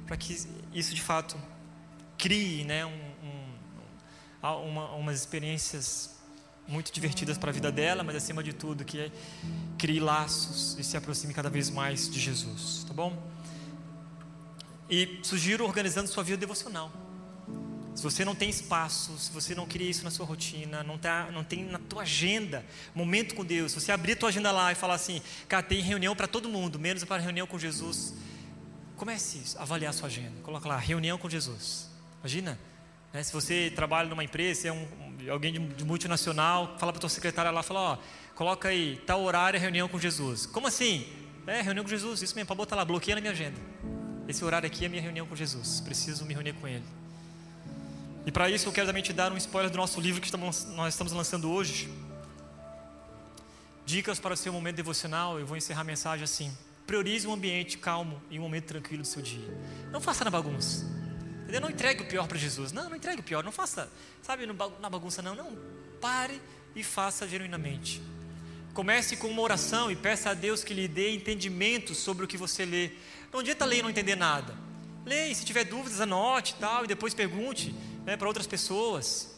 [0.09, 0.37] para que
[0.75, 1.41] isso de fato
[2.19, 2.91] crie, né, um,
[4.43, 6.19] um, uma, umas experiências
[6.67, 9.13] muito divertidas para a vida dela, mas acima de tudo que
[9.79, 13.17] crie laços e se aproxime cada vez mais de Jesus, tá bom?
[14.91, 17.07] E sugiro organizando sua vida devocional.
[17.99, 21.33] Se você não tem espaço, se você não cria isso na sua rotina, não, tá,
[21.33, 24.71] não tem na tua agenda momento com Deus, se você abrir a tua agenda lá
[24.71, 28.15] e falar assim, cara, tem reunião para todo mundo, menos para reunião com Jesus,
[28.95, 30.41] comece a avaliar a sua agenda.
[30.45, 31.91] Coloca lá, reunião com Jesus.
[32.21, 32.57] Imagina,
[33.13, 34.87] né, se você trabalha numa empresa, é um,
[35.29, 37.99] alguém de, de multinacional, fala para tua secretária lá, fala, ó,
[38.37, 40.47] coloca aí, tal horário, reunião com Jesus.
[40.47, 41.05] Como assim?
[41.49, 43.59] É, reunião com Jesus, isso mesmo, para botar lá, bloqueia na minha agenda.
[44.29, 45.81] Esse horário aqui é minha reunião com Jesus.
[45.81, 46.85] Preciso me reunir com Ele.
[48.29, 50.67] E para isso eu quero também te dar um spoiler do nosso livro que estamos,
[50.67, 51.89] nós estamos lançando hoje.
[53.87, 55.41] Dicas para o seu momento devocional.
[55.41, 56.55] Eu vou encerrar a mensagem assim.
[56.87, 59.49] Priorize um ambiente calmo e um momento tranquilo do seu dia.
[59.91, 60.85] Não faça na bagunça.
[61.41, 61.63] Entendeu?
[61.63, 62.71] Não entregue o pior para Jesus.
[62.71, 63.43] Não, não entregue o pior.
[63.43, 65.35] Não faça, sabe, na bagunça, não.
[65.35, 65.57] Não.
[65.99, 66.39] Pare
[66.77, 68.03] e faça genuinamente.
[68.75, 72.37] Comece com uma oração e peça a Deus que lhe dê entendimento sobre o que
[72.37, 72.91] você lê.
[73.33, 74.55] Não adianta ler e não entender nada.
[75.07, 77.75] Leia, se tiver dúvidas, anote e tal, e depois pergunte
[78.09, 79.29] né, para outras pessoas.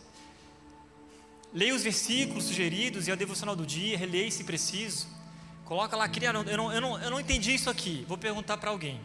[1.53, 5.09] Leia os versículos sugeridos e a devocional do dia, releia se preciso.
[5.65, 8.71] Coloca lá, queria, eu, não, eu, não, eu não entendi isso aqui, vou perguntar para
[8.71, 9.01] alguém.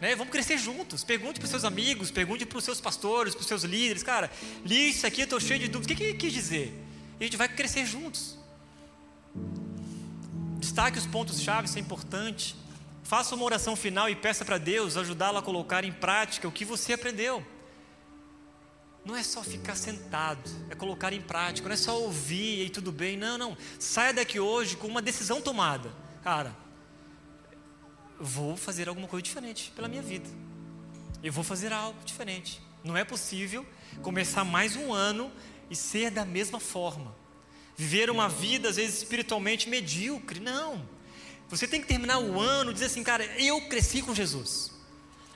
[0.00, 0.16] Né?
[0.16, 1.04] Vamos crescer juntos.
[1.04, 4.02] Pergunte para os seus amigos, pergunte para os seus pastores, para os seus líderes.
[4.02, 4.28] Cara,
[4.64, 5.94] li isso aqui, estou cheio de dúvidas.
[5.94, 6.74] O que, ele quis dizer?
[7.20, 8.36] E a gente vai crescer juntos.
[10.58, 12.56] Destaque os pontos-chave, isso é importante.
[13.04, 16.64] Faça uma oração final e peça para Deus ajudá-lo a colocar em prática o que
[16.64, 17.46] você aprendeu.
[19.06, 22.90] Não é só ficar sentado, é colocar em prática, não é só ouvir e tudo
[22.90, 23.16] bem.
[23.16, 23.56] Não, não.
[23.78, 25.94] Saia daqui hoje com uma decisão tomada.
[26.24, 26.56] Cara,
[28.18, 30.28] vou fazer alguma coisa diferente pela minha vida.
[31.22, 32.60] Eu vou fazer algo diferente.
[32.82, 33.64] Não é possível
[34.02, 35.30] começar mais um ano
[35.70, 37.14] e ser da mesma forma.
[37.76, 40.40] Viver uma vida, às vezes, espiritualmente medíocre.
[40.40, 40.84] Não.
[41.48, 44.72] Você tem que terminar o ano e dizer assim, cara, eu cresci com Jesus.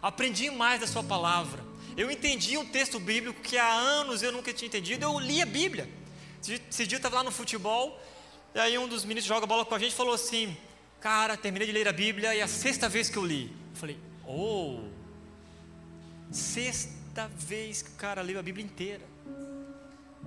[0.03, 1.70] Aprendi mais da Sua palavra.
[2.01, 5.05] Eu entendi um texto bíblico que há anos eu nunca tinha entendido.
[5.05, 5.87] Eu li a Bíblia.
[6.41, 8.03] Esse dia eu estava lá no futebol,
[8.55, 10.57] e aí um dos meninos joga bola com a gente falou assim:
[10.99, 13.55] Cara, terminei de ler a Bíblia e é a sexta vez que eu li.
[13.73, 14.81] Eu falei: Oh,
[16.33, 19.05] sexta vez que o cara leu a Bíblia inteira.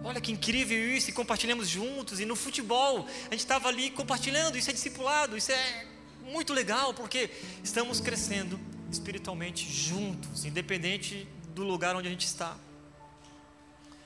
[0.04, 2.20] Olha que incrível isso, e compartilhamos juntos.
[2.20, 4.60] E no futebol, a gente estava ali compartilhando.
[4.60, 5.88] Isso é discipulado, isso é
[6.22, 7.32] muito legal, porque
[7.64, 8.60] estamos crescendo
[8.92, 12.56] espiritualmente juntos, independente do lugar onde a gente está.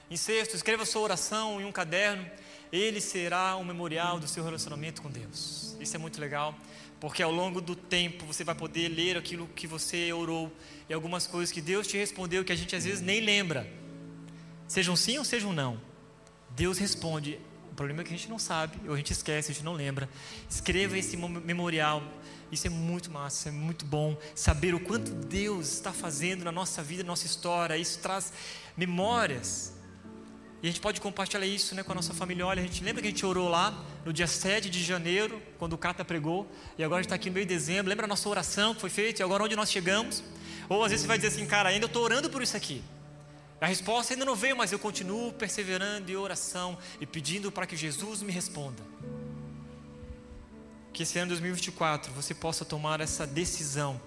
[0.10, 2.26] Em sexto, escreva sua oração em um caderno,
[2.72, 5.76] ele será um memorial do seu relacionamento com Deus.
[5.80, 6.56] Isso é muito legal,
[7.00, 10.52] porque ao longo do tempo você vai poder ler aquilo que você orou
[10.90, 13.68] e algumas coisas que Deus te respondeu que a gente às vezes nem lembra.
[14.68, 15.80] Sejam sim ou sejam não.
[16.52, 17.40] Deus responde.
[17.72, 19.74] O problema é que a gente não sabe, ou a gente esquece, a gente não
[19.74, 20.10] lembra.
[20.50, 22.02] Escreva esse memorial
[22.52, 26.82] isso é muito massa, é muito bom saber o quanto Deus está fazendo na nossa
[26.82, 27.76] vida, na nossa história.
[27.76, 28.32] Isso traz
[28.76, 29.74] memórias.
[30.64, 32.46] E a gente pode compartilhar isso né, com a nossa família.
[32.46, 35.74] Olha, a gente lembra que a gente orou lá no dia 7 de janeiro, quando
[35.74, 37.90] o Cata pregou, e agora a gente está aqui no meio de dezembro.
[37.90, 40.24] Lembra a nossa oração que foi feita e agora onde nós chegamos?
[40.70, 42.82] Ou às vezes você vai dizer assim, cara, ainda estou orando por isso aqui.
[43.60, 47.76] A resposta ainda não veio, mas eu continuo perseverando em oração e pedindo para que
[47.76, 48.82] Jesus me responda
[50.98, 54.02] que esse ano 2024 você possa tomar essa decisão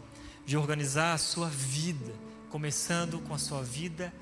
[0.45, 2.13] de organizar a sua vida,
[2.51, 4.13] começando com a sua vida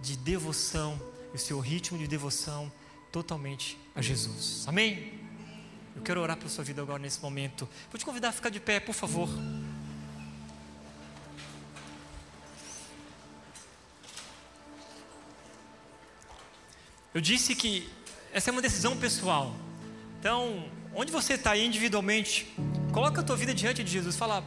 [0.00, 0.98] de devoção,
[1.34, 2.72] o seu ritmo de devoção
[3.12, 4.64] totalmente a Jesus.
[4.66, 5.20] Amém?
[5.94, 7.68] Eu quero orar pela sua vida agora nesse momento.
[7.90, 9.28] Vou te convidar a ficar de pé, por favor.
[17.12, 17.86] Eu disse que
[18.32, 19.54] essa é uma decisão pessoal.
[20.18, 22.52] Então, onde você está individualmente,
[22.92, 24.16] coloca a tua vida diante de Jesus.
[24.16, 24.44] Fala,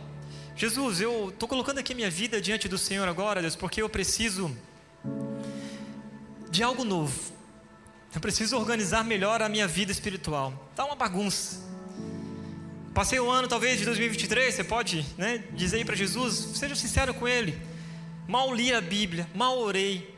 [0.56, 4.56] Jesus, eu estou colocando aqui minha vida diante do Senhor agora, Deus, porque eu preciso
[6.50, 7.34] de algo novo.
[8.14, 10.54] Eu preciso organizar melhor a minha vida espiritual.
[10.72, 11.64] Está uma bagunça.
[12.94, 17.12] Passei o ano, talvez, de 2023, você pode né, dizer aí para Jesus, seja sincero
[17.12, 17.60] com Ele.
[18.28, 20.16] Mal li a Bíblia, mal orei,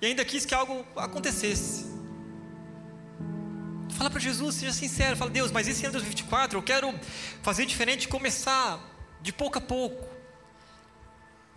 [0.00, 1.97] e ainda quis que algo acontecesse.
[3.90, 6.94] Fala para Jesus, seja sincero, fala, Deus, mas esse ano de 2024 eu quero
[7.42, 8.78] fazer diferente, começar
[9.20, 10.08] de pouco a pouco.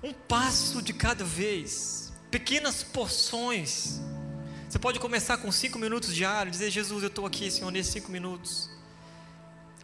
[0.04, 4.02] Um passo de cada vez, pequenas porções.
[4.68, 8.12] Você pode começar com cinco minutos diários, dizer, Jesus, eu estou aqui, Senhor, nesses cinco
[8.12, 8.70] minutos,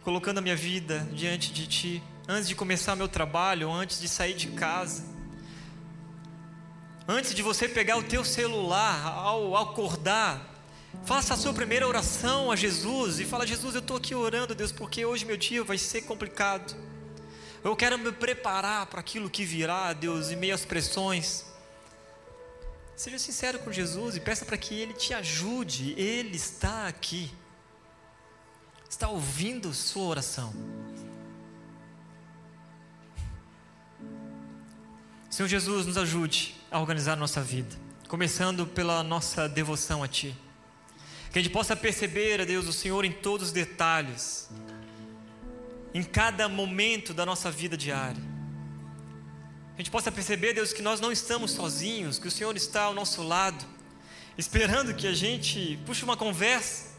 [0.02, 4.34] colocando a minha vida diante de Ti, antes de começar meu trabalho, antes de sair
[4.34, 5.04] de casa.
[7.06, 10.57] Antes de você pegar o teu celular, ao acordar,
[11.04, 14.72] Faça a sua primeira oração a Jesus e fala: Jesus, eu estou aqui orando, Deus,
[14.72, 16.74] porque hoje meu dia vai ser complicado.
[17.62, 21.44] Eu quero me preparar para aquilo que virá, Deus, em meio às pressões.
[22.96, 25.92] Seja sincero com Jesus e peça para que Ele te ajude.
[25.96, 27.30] Ele está aqui,
[28.88, 30.54] está ouvindo sua oração.
[35.30, 37.76] Senhor Jesus, nos ajude a organizar nossa vida,
[38.08, 40.36] começando pela nossa devoção a Ti.
[41.30, 44.48] Que a gente possa perceber, a Deus, o Senhor em todos os detalhes,
[45.92, 48.22] em cada momento da nossa vida diária.
[49.74, 52.94] A gente possa perceber, Deus, que nós não estamos sozinhos, que o Senhor está ao
[52.94, 53.64] nosso lado,
[54.36, 56.96] esperando que a gente puxe uma conversa,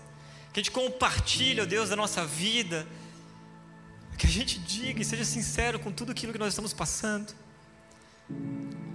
[0.54, 2.88] que a gente compartilhe, Deus, da nossa vida,
[4.18, 7.34] que a gente diga e seja sincero com tudo aquilo que nós estamos passando.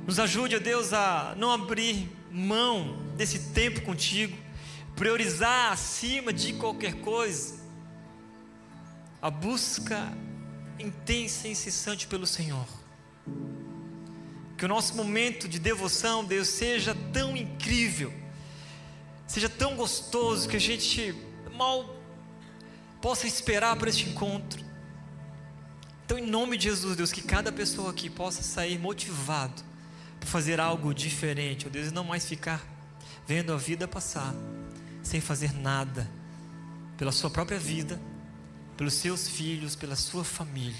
[0.07, 4.37] Nos ajude, ó Deus, a não abrir mão desse tempo contigo,
[4.97, 7.63] priorizar acima de qualquer coisa
[9.21, 10.13] a busca
[10.79, 12.67] intensa e incessante pelo Senhor.
[14.57, 18.13] Que o nosso momento de devoção, Deus, seja tão incrível,
[19.27, 21.15] seja tão gostoso que a gente
[21.57, 21.97] mal
[23.01, 24.63] possa esperar por este encontro.
[26.05, 29.63] Então, em nome de Jesus, Deus, que cada pessoa aqui possa sair motivado
[30.21, 32.63] para fazer algo diferente, ó Deus, e não mais ficar
[33.27, 34.35] vendo a vida passar
[35.05, 36.11] sem fazer nada
[36.97, 38.01] pela sua própria vida
[38.77, 40.75] pelos seus filhos, pela sua família.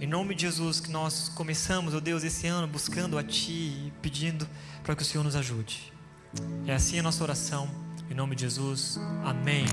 [0.00, 3.52] Em nome de Jesus, que nós começamos, ó oh Deus, esse ano buscando a Ti
[3.52, 4.48] e pedindo
[4.82, 5.92] para que o Senhor nos ajude.
[6.66, 7.68] É assim a nossa oração.
[8.10, 8.98] Em nome de Jesus.
[9.24, 9.64] Amém.